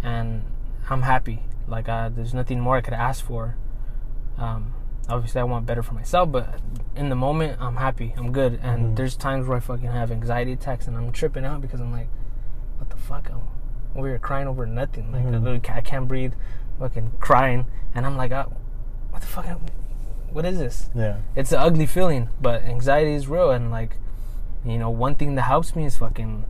And 0.04 0.44
i'm 0.90 1.02
happy. 1.04 1.42
Like 1.68 1.90
I, 1.90 2.10
there's 2.10 2.34
nothing 2.34 2.60
more 2.60 2.76
i 2.78 2.82
could 2.82 2.94
ask 2.94 3.26
for. 3.26 3.56
Um, 4.38 4.74
obviously 5.10 5.42
I 5.42 5.44
want 5.44 5.66
better 5.66 5.84
for 5.84 5.94
myself, 5.94 6.32
but 6.32 6.60
in 6.96 7.10
the 7.10 7.16
moment 7.16 7.60
I'm 7.62 7.76
happy, 7.78 8.14
I'm 8.18 8.32
good. 8.32 8.60
And 8.62 8.94
Mhm. 8.94 8.96
there's 8.96 9.16
times 9.16 9.48
where 9.48 9.58
I 9.58 9.60
fucking 9.60 9.88
have 9.92 10.12
anxiety 10.12 10.54
attacks 10.54 10.88
and 10.88 10.96
I'm 10.98 11.12
tripping 11.12 11.46
out 11.46 11.62
because 11.62 11.82
I'm 11.82 11.92
like, 11.92 12.08
what 12.78 12.90
the 12.90 12.98
fuck? 12.98 13.30
I'm 13.30 13.42
over 13.96 14.08
here 14.08 14.20
crying 14.20 14.48
over 14.48 14.66
nothing. 14.66 15.12
Like 15.12 15.22
I 15.24 15.26
Mhm. 15.26 15.32
literally 15.44 15.62
I 15.70 15.82
can't 15.82 16.08
breathe, 16.08 16.34
fucking 16.80 17.12
crying, 17.20 17.66
and 17.94 18.06
I'm 18.06 18.18
like, 18.18 18.32
oh, 18.32 18.52
what 19.12 19.22
the 19.22 19.28
fuck? 19.28 19.46
What 20.32 20.46
is 20.46 20.58
this? 20.58 20.90
Yeah. 20.96 21.18
It's 21.36 21.52
an 21.52 21.60
ugly 21.60 21.86
feeling, 21.86 22.30
but 22.42 22.64
anxiety 22.64 23.14
is 23.14 23.28
real. 23.28 23.52
And 23.52 23.70
like, 23.70 23.98
you 24.66 24.78
know, 24.78 24.90
one 24.90 25.16
thing 25.16 25.36
that 25.36 25.44
helps 25.44 25.76
me 25.76 25.86
is 25.86 25.98
fucking 25.98 26.46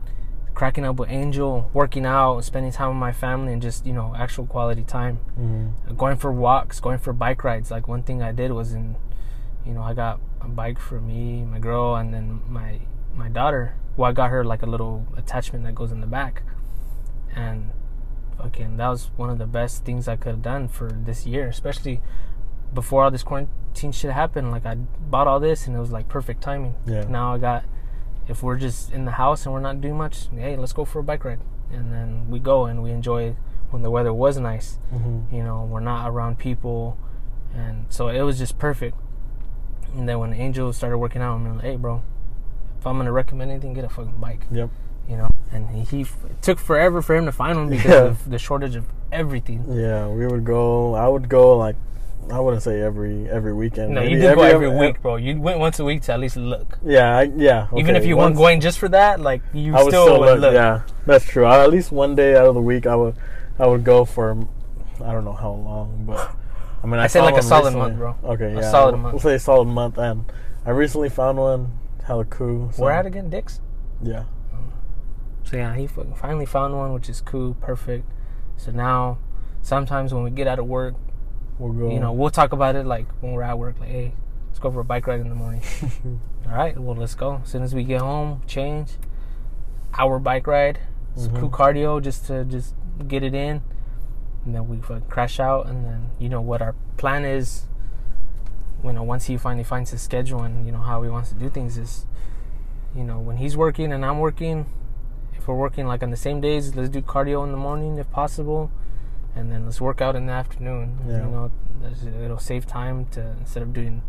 cracking 0.54 0.84
up 0.84 0.96
with 0.96 1.10
Angel, 1.10 1.68
working 1.74 2.06
out, 2.06 2.40
spending 2.44 2.70
time 2.72 2.88
with 2.88 2.96
my 2.96 3.12
family, 3.12 3.52
and 3.52 3.60
just 3.60 3.84
you 3.86 3.92
know, 3.92 4.14
actual 4.16 4.46
quality 4.46 4.82
time 4.84 5.18
Mm-hmm. 5.38 5.96
going 5.96 6.16
for 6.16 6.30
walks, 6.32 6.80
going 6.80 6.98
for 6.98 7.12
bike 7.12 7.42
rides. 7.44 7.70
Like 7.70 7.88
one 7.88 8.02
thing 8.02 8.22
I 8.22 8.32
did 8.32 8.52
was 8.52 8.72
in, 8.72 8.96
you 9.66 9.72
know, 9.74 9.82
I 9.82 9.94
got 9.94 10.20
a 10.40 10.48
bike 10.48 10.78
for 10.78 11.00
me, 11.00 11.42
my 11.44 11.58
girl, 11.58 11.96
and 11.96 12.14
then 12.14 12.40
my 12.48 12.80
my 13.14 13.28
daughter. 13.28 13.74
Well, 13.96 14.10
I 14.10 14.12
got 14.12 14.30
her 14.30 14.44
like 14.44 14.62
a 14.62 14.66
little 14.66 15.06
attachment 15.16 15.64
that 15.64 15.74
goes 15.74 15.92
in 15.92 16.00
the 16.00 16.06
back, 16.06 16.42
and 17.34 17.70
fucking 18.38 18.76
that 18.76 18.88
was 18.88 19.10
one 19.16 19.30
of 19.30 19.38
the 19.38 19.46
best 19.46 19.84
things 19.84 20.08
I 20.08 20.16
could 20.16 20.30
have 20.32 20.42
done 20.42 20.68
for 20.68 20.90
this 20.90 21.26
year, 21.26 21.46
especially 21.48 22.00
before 22.72 23.04
all 23.04 23.10
this 23.10 23.22
quarantine 23.22 23.92
shit 23.92 24.10
happened. 24.10 24.50
Like 24.50 24.66
I 24.66 24.74
bought 24.74 25.26
all 25.26 25.40
this, 25.40 25.66
and 25.66 25.76
it 25.76 25.78
was 25.80 25.90
like 25.92 26.08
perfect 26.08 26.42
timing. 26.42 26.74
Yeah. 26.86 27.04
Now 27.04 27.34
I 27.34 27.38
got. 27.38 27.64
If 28.28 28.42
we're 28.42 28.56
just 28.56 28.90
in 28.92 29.04
the 29.04 29.12
house 29.12 29.44
and 29.44 29.52
we're 29.52 29.60
not 29.60 29.80
doing 29.80 29.96
much, 29.98 30.28
hey, 30.34 30.56
let's 30.56 30.72
go 30.72 30.84
for 30.84 30.98
a 31.00 31.02
bike 31.02 31.24
ride, 31.24 31.40
and 31.72 31.92
then 31.92 32.28
we 32.28 32.38
go 32.38 32.64
and 32.66 32.82
we 32.82 32.90
enjoy 32.90 33.36
when 33.70 33.82
the 33.82 33.90
weather 33.90 34.12
was 34.12 34.38
nice 34.38 34.78
Mm-hmm. 34.94 35.34
you 35.34 35.42
know 35.42 35.64
we're 35.64 35.80
not 35.80 36.08
around 36.08 36.38
people 36.38 36.96
and 37.52 37.86
so 37.88 38.06
it 38.08 38.20
was 38.22 38.38
just 38.38 38.56
perfect 38.56 38.96
and 39.96 40.08
then 40.08 40.20
when 40.20 40.32
angel 40.32 40.72
started 40.72 40.98
working 40.98 41.20
out 41.22 41.34
i'm 41.34 41.56
like 41.56 41.64
hey 41.64 41.74
bro 41.76 42.00
if 42.78 42.86
i'm 42.86 42.96
gonna 42.98 43.10
recommend 43.10 43.50
anything 43.50 43.74
get 43.74 43.84
a 43.84 43.88
fucking 43.88 44.14
bike 44.20 44.42
Yep. 44.52 44.70
you 45.08 45.16
know 45.16 45.28
and 45.50 45.70
he, 45.70 45.80
he 45.82 46.00
it 46.02 46.40
took 46.40 46.60
forever 46.60 47.02
for 47.02 47.16
him 47.16 47.24
to 47.26 47.32
find 47.32 47.58
one 47.58 47.68
because 47.68 47.90
Yeah. 47.90 48.04
of 48.04 48.30
the 48.30 48.38
shortage 48.38 48.76
of 48.76 48.86
everything 49.10 49.64
Yeah, 49.68 50.06
we 50.06 50.24
would 50.26 50.44
go. 50.44 50.94
I 50.94 51.08
would 51.08 51.28
go 51.28 51.56
like 51.56 51.74
I 52.30 52.40
wouldn't 52.40 52.62
say 52.62 52.80
every 52.80 53.28
every 53.28 53.52
weekend. 53.52 53.94
no 53.94 54.00
maybe 54.00 54.14
you 54.14 54.20
did 54.20 54.34
go 54.34 54.42
every 54.42 54.68
week 54.68 55.00
bro 55.02 55.16
you 55.16 55.38
went 55.40 55.58
once 55.58 55.78
a 55.78 55.84
week 55.84 56.02
to 56.02 56.12
at 56.12 56.20
least 56.20 56.36
look 56.36 56.78
Yeah, 56.84 57.18
I, 57.18 57.22
yeah. 57.36 57.68
even 57.76 57.96
if 57.96 58.04
you 58.06 58.16
weren't 58.16 58.36
going 58.36 58.60
just 58.60 58.78
for 58.78 58.88
that 58.88 59.20
like 59.20 59.42
you 59.52 59.74
I 59.76 59.82
would 59.82 59.90
still, 59.90 60.06
still 60.06 60.20
would 60.20 60.26
look, 60.26 60.40
look 60.40 60.54
Yeah, 60.54 60.82
that's 61.06 61.24
true. 61.24 61.44
I, 61.44 61.62
at 61.62 61.70
least 61.70 61.92
one 61.92 62.14
day 62.14 62.34
out 62.36 62.46
of 62.46 62.54
the 62.54 62.62
week, 62.62 62.86
I 62.86 62.96
would 62.96 63.14
I 63.58 63.66
would 63.66 63.84
go 63.84 64.04
for 64.04 64.32
I 65.04 65.12
don't 65.12 65.24
know 65.24 65.32
how 65.34 65.52
long, 65.52 66.04
but 66.06 66.34
I 66.82 66.86
mean 66.86 66.98
I, 67.00 67.04
I 67.04 67.06
said 67.08 67.22
like 67.22 67.36
a 67.36 67.42
solid 67.42 67.74
recently. 67.74 67.88
month, 67.96 67.98
bro. 67.98 68.30
Okay, 68.32 68.52
yeah, 68.54 68.60
A 68.60 68.70
solid 68.70 68.96
month. 68.96 69.12
We'll 69.14 69.20
say 69.20 69.34
a 69.34 69.38
solid 69.38 69.66
month, 69.66 69.98
and 69.98 70.24
I 70.64 70.70
recently 70.70 71.08
found 71.10 71.38
one. 71.38 71.78
Hella 72.06 72.24
cool. 72.26 72.70
So, 72.72 72.82
where 72.82 72.92
at 72.92 73.06
again 73.06 73.30
Dick's 73.30 73.60
Yeah. 74.02 74.24
So 75.44 75.56
yeah, 75.58 75.74
he 75.74 75.86
fucking 75.86 76.14
finally 76.14 76.46
found 76.46 76.74
one, 76.76 76.92
which 76.94 77.08
is 77.08 77.20
cool, 77.20 77.54
perfect. 77.54 78.06
So 78.56 78.70
now, 78.72 79.18
sometimes 79.62 80.14
when 80.14 80.22
we 80.22 80.30
get 80.30 80.46
out 80.46 80.58
of 80.58 80.66
work, 80.66 80.94
We'll 81.58 81.72
go. 81.72 81.90
you 81.92 82.00
know, 82.00 82.12
we'll 82.12 82.30
talk 82.30 82.52
about 82.52 82.74
it 82.76 82.84
like 82.86 83.06
when 83.20 83.32
we're 83.32 83.42
at 83.42 83.58
work, 83.58 83.78
like, 83.78 83.88
hey, 83.88 84.12
let's 84.48 84.58
go 84.58 84.70
for 84.72 84.80
a 84.80 84.84
bike 84.84 85.06
ride 85.06 85.20
in 85.20 85.28
the 85.28 85.34
morning. 85.34 85.62
All 86.46 86.52
right, 86.54 86.76
well, 86.78 86.96
let's 86.96 87.14
go. 87.14 87.40
As 87.44 87.50
soon 87.50 87.62
as 87.62 87.74
we 87.74 87.84
get 87.84 88.00
home, 88.00 88.42
change, 88.46 88.92
hour 89.96 90.18
bike 90.18 90.46
ride, 90.46 90.80
some 91.16 91.30
Mhm. 91.32 91.40
cool 91.40 91.50
cardio 91.50 92.02
just 92.02 92.26
to 92.26 92.44
just 92.44 92.74
get 93.06 93.22
it 93.22 93.34
in, 93.34 93.62
and 94.44 94.54
then 94.54 94.68
we 94.68 94.78
crash 95.08 95.38
out, 95.38 95.66
and 95.66 95.84
then 95.84 96.10
you 96.18 96.28
know 96.28 96.40
what 96.40 96.60
our 96.60 96.74
plan 96.96 97.24
is. 97.24 97.66
You 98.82 98.92
know, 98.92 99.02
once 99.02 99.26
he 99.26 99.36
finally 99.38 99.64
finds 99.64 99.92
his 99.92 100.02
schedule 100.02 100.42
and 100.42 100.66
you 100.66 100.72
know 100.72 100.78
how 100.80 101.00
he 101.02 101.08
wants 101.08 101.30
to 101.30 101.34
do 101.34 101.48
things 101.48 101.78
is, 101.78 102.04
you 102.94 103.02
know, 103.04 103.18
when 103.18 103.38
he's 103.38 103.56
working 103.56 103.92
and 103.92 104.04
I'm 104.04 104.18
working, 104.18 104.66
if 105.34 105.48
we're 105.48 105.54
working 105.54 105.86
like 105.86 106.02
on 106.02 106.10
the 106.10 106.18
same 106.18 106.42
days, 106.42 106.74
let's 106.76 106.90
do 106.90 107.00
cardio 107.00 107.42
in 107.44 107.50
the 107.52 107.56
morning 107.56 107.96
if 107.96 108.10
possible, 108.10 108.70
and 109.34 109.50
then 109.50 109.64
let's 109.64 109.80
work 109.80 110.00
out 110.00 110.14
in 110.16 110.26
the 110.26 110.32
afternoon. 110.32 110.98
Yeah. 111.06 111.24
You 111.24 111.30
know, 111.30 111.50
it'll 112.24 112.38
save 112.38 112.66
time 112.66 113.06
to 113.12 113.20
instead 113.38 113.62
of 113.62 113.72
doing 113.72 114.02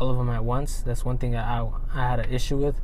all 0.00 0.10
of 0.10 0.16
them 0.16 0.30
at 0.30 0.44
once. 0.44 0.80
That's 0.82 1.04
one 1.04 1.18
thing 1.18 1.36
I 1.36 1.60
I 1.94 2.08
had 2.10 2.20
an 2.20 2.30
issue 2.32 2.56
with 2.56 2.80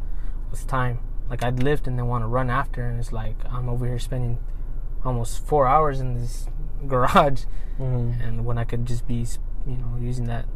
was 0.50 0.64
time. 0.64 1.00
Like 1.28 1.42
I'd 1.44 1.62
lift 1.62 1.86
and 1.86 1.98
then 1.98 2.06
want 2.06 2.22
to 2.24 2.28
run 2.28 2.50
after, 2.50 2.82
and 2.84 2.98
it's 2.98 3.12
like 3.12 3.36
I'm 3.50 3.68
over 3.68 3.86
here 3.86 3.98
spending 3.98 4.38
almost 5.04 5.44
four 5.46 5.66
hours 5.66 6.00
in 6.00 6.14
this 6.14 6.46
garage, 6.86 7.44
Mhm. 7.78 8.26
and 8.26 8.44
when 8.44 8.58
I 8.58 8.64
could 8.64 8.84
just 8.84 9.06
be, 9.06 9.26
you 9.66 9.76
know, 9.76 9.96
using 10.00 10.26
that 10.26 10.46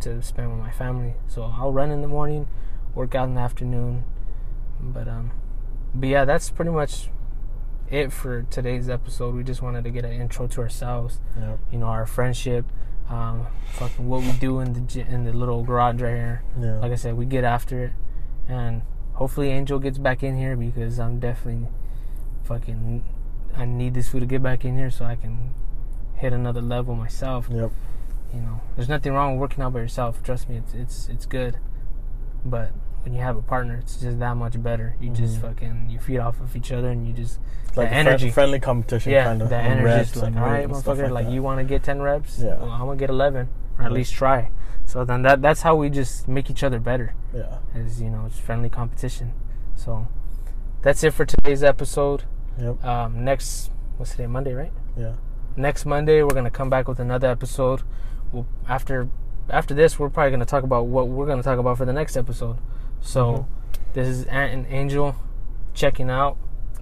to 0.00 0.20
spend 0.22 0.50
with 0.50 0.58
my 0.60 0.72
family. 0.72 1.14
So 1.28 1.42
I'll 1.44 1.72
run 1.72 1.90
in 1.90 2.02
the 2.02 2.08
morning, 2.08 2.48
work 2.94 3.14
out 3.14 3.28
in 3.28 3.34
the 3.34 3.40
afternoon, 3.40 4.04
but 4.80 5.06
um, 5.06 5.30
but 5.94 6.08
yeah, 6.08 6.24
that's 6.24 6.50
pretty 6.50 6.70
much 6.72 7.10
it 7.92 8.12
for 8.12 8.42
today's 8.44 8.88
episode. 8.88 9.34
We 9.34 9.44
just 9.44 9.62
wanted 9.62 9.84
to 9.84 9.90
get 9.90 10.04
an 10.04 10.12
intro 10.12 10.46
to 10.48 10.60
ourselves, 10.62 11.20
Yep. 11.38 11.58
you 11.70 11.78
know, 11.78 11.86
our 11.86 12.06
friendship, 12.06 12.64
um, 13.08 13.46
fucking 13.74 14.08
what 14.08 14.22
we 14.22 14.32
do 14.32 14.60
in 14.60 14.72
the 14.72 15.00
in 15.08 15.24
the 15.24 15.32
little 15.32 15.62
garage 15.62 16.00
right 16.00 16.14
here. 16.14 16.42
Yeah. 16.58 16.78
Like 16.78 16.92
I 16.92 16.96
said, 16.96 17.16
we 17.16 17.26
get 17.26 17.44
after 17.44 17.84
it, 17.84 17.92
and 18.48 18.82
hopefully 19.14 19.50
Angel 19.50 19.78
gets 19.78 19.98
back 19.98 20.22
in 20.22 20.36
here 20.38 20.56
because 20.56 20.98
I'm 20.98 21.20
definitely 21.20 21.68
fucking. 22.44 23.04
I 23.54 23.66
need 23.66 23.92
this 23.92 24.08
food 24.08 24.20
to 24.20 24.26
get 24.26 24.42
back 24.42 24.64
in 24.64 24.78
here 24.78 24.90
so 24.90 25.04
I 25.04 25.14
can 25.14 25.52
hit 26.16 26.32
another 26.32 26.62
level 26.62 26.94
myself. 26.94 27.48
Yep. 27.50 27.70
You 28.32 28.40
know, 28.40 28.60
there's 28.76 28.88
nothing 28.88 29.12
wrong 29.12 29.32
with 29.32 29.40
working 29.50 29.62
out 29.62 29.74
by 29.74 29.80
yourself. 29.80 30.22
Trust 30.22 30.48
me, 30.48 30.56
it's 30.56 30.72
it's 30.72 31.08
it's 31.10 31.26
good. 31.26 31.58
But 32.46 32.70
when 33.04 33.14
you 33.14 33.20
have 33.20 33.36
a 33.36 33.42
partner, 33.42 33.76
it's 33.76 33.96
just 33.96 34.18
that 34.20 34.36
much 34.36 34.62
better. 34.62 34.94
You 35.00 35.10
just 35.10 35.38
Mhm. 35.38 35.40
fucking 35.42 35.86
you 35.90 35.98
feed 35.98 36.18
off 36.18 36.40
of 36.40 36.54
each 36.56 36.70
other 36.72 36.88
and 36.90 37.06
you 37.06 37.12
just 37.12 37.40
It's 37.68 37.76
like 37.76 37.90
energy. 37.90 38.26
fri- 38.28 38.32
friendly 38.34 38.60
competition 38.60 39.12
yeah, 39.12 39.24
kind 39.24 39.42
of. 39.42 39.48
the 39.48 39.56
energy 39.56 40.02
is 40.02 40.16
like, 40.22 40.36
all 40.36 40.42
right, 40.42 40.68
motherfucker, 40.68 41.10
like, 41.10 41.26
that. 41.26 41.32
you 41.32 41.42
want 41.42 41.58
to 41.58 41.64
get 41.64 41.82
ten 41.82 42.00
reps, 42.02 42.38
Yeah. 42.38 42.56
well, 42.60 42.70
I'm 42.70 42.80
gonna 42.80 42.96
get 42.96 43.10
eleven, 43.10 43.48
or 43.78 43.84
at 43.84 43.92
least 43.92 44.12
try. 44.14 44.50
So 44.84 45.04
then 45.04 45.22
that 45.22 45.42
that's 45.42 45.62
how 45.62 45.74
we 45.76 45.90
just 45.90 46.28
make 46.28 46.50
each 46.50 46.62
other 46.62 46.78
better. 46.78 47.14
Yeah. 47.34 47.58
Is 47.74 48.00
you 48.02 48.10
know 48.10 48.24
it's 48.26 48.38
friendly 48.38 48.68
competition. 48.68 49.32
So 49.74 50.06
that's 50.82 51.02
it 51.04 51.12
for 51.14 51.24
today's 51.24 51.62
episode. 51.62 52.24
Yep. 52.58 52.84
Um, 52.84 53.24
next 53.24 53.70
what's 53.96 54.10
today? 54.12 54.26
Monday, 54.26 54.52
right? 54.54 54.72
Yeah. 54.96 55.14
next 55.56 55.84
Monday 55.84 56.22
we're 56.22 56.34
gonna 56.34 56.50
come 56.50 56.70
back 56.70 56.88
with 56.88 56.98
another 57.00 57.28
episode. 57.28 57.82
We'll, 58.32 58.46
after 58.68 59.08
after 59.50 59.74
this, 59.74 59.98
we're 59.98 60.08
probably 60.08 60.30
gonna 60.30 60.44
talk 60.44 60.62
about 60.64 60.86
what 60.86 61.08
we're 61.08 61.26
gonna 61.26 61.42
talk 61.42 61.58
about 61.58 61.76
for 61.78 61.84
the 61.84 61.92
next 61.92 62.16
episode. 62.16 62.56
So 63.02 63.32
Mhm. 63.32 63.44
this 63.94 64.08
is 64.08 64.24
Ant 64.26 64.52
and 64.54 64.66
Angel 64.70 65.14
checking 65.74 66.08
out. 66.10 66.36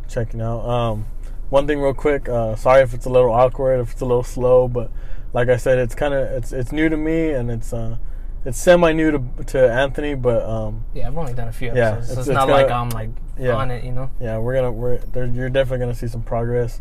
checking 0.09 0.41
out. 0.43 0.61
Um, 0.69 1.07
one 1.51 1.67
thing 1.69 1.81
real 1.81 1.95
quick. 1.95 2.29
Uh, 2.29 2.57
sorry 2.57 2.83
if 2.83 2.95
it's 2.95 3.07
a 3.07 3.09
little 3.11 3.31
awkward, 3.31 3.79
if 3.81 3.93
it's 3.93 4.01
a 4.01 4.05
little 4.05 4.25
slow, 4.25 4.67
but 4.67 4.91
like 5.33 5.49
I 5.49 5.57
said, 5.57 5.79
it's 5.79 5.95
kind 5.95 6.13
of 6.15 6.21
it's 6.33 6.53
it's 6.53 6.73
new 6.73 6.89
to 6.89 6.97
me 6.97 7.31
and 7.31 7.49
it's 7.51 7.73
uh 7.73 7.97
it's 8.45 8.59
semi 8.59 8.93
new 8.93 9.13
to 9.13 9.23
to 9.47 9.71
Anthony, 9.73 10.15
but 10.15 10.45
um 10.45 10.85
Yeah, 10.95 11.07
I've 11.07 11.17
only 11.17 11.33
done 11.35 11.47
a 11.49 11.53
few 11.53 11.69
Yeah, 11.73 11.91
episodes, 11.93 12.07
so 12.07 12.13
it's- 12.13 12.19
it's, 12.19 12.29
it's 12.29 12.35
not 12.35 12.49
like 12.49 12.71
I'm 12.73 12.89
like 12.91 13.11
yeah. 13.39 13.53
on 13.55 13.71
it, 13.71 13.85
you 13.85 13.93
know. 13.93 14.11
yeah 14.19 14.39
we're 14.39 14.55
gonna 14.55 14.73
we're 14.73 14.99
you're 15.27 15.49
definitely 15.49 15.79
gonna 15.79 15.95
see 15.95 16.09
some 16.09 16.23
progress 16.23 16.81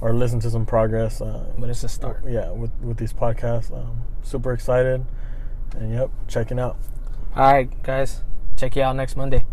or 0.00 0.12
listen 0.12 0.40
to 0.40 0.50
some 0.50 0.66
progress. 0.66 1.20
Uh, 1.20 1.44
But 1.56 1.70
it's 1.70 1.84
a 1.84 1.88
start. 1.88 2.24
yeah, 2.26 2.50
with 2.50 2.72
with 2.82 2.96
these 2.96 3.12
podcasts. 3.12 3.70
Um, 3.72 4.02
super 4.22 4.52
excited, 4.52 5.04
and 5.78 5.92
yep, 5.94 6.10
checking 6.26 6.58
out. 6.58 6.76
All 7.36 7.52
right, 7.52 7.70
guys, 7.84 8.22
check 8.64 8.76
you 8.76 8.82
out 8.82 8.96
next 8.96 9.14
Monday. 9.14 9.44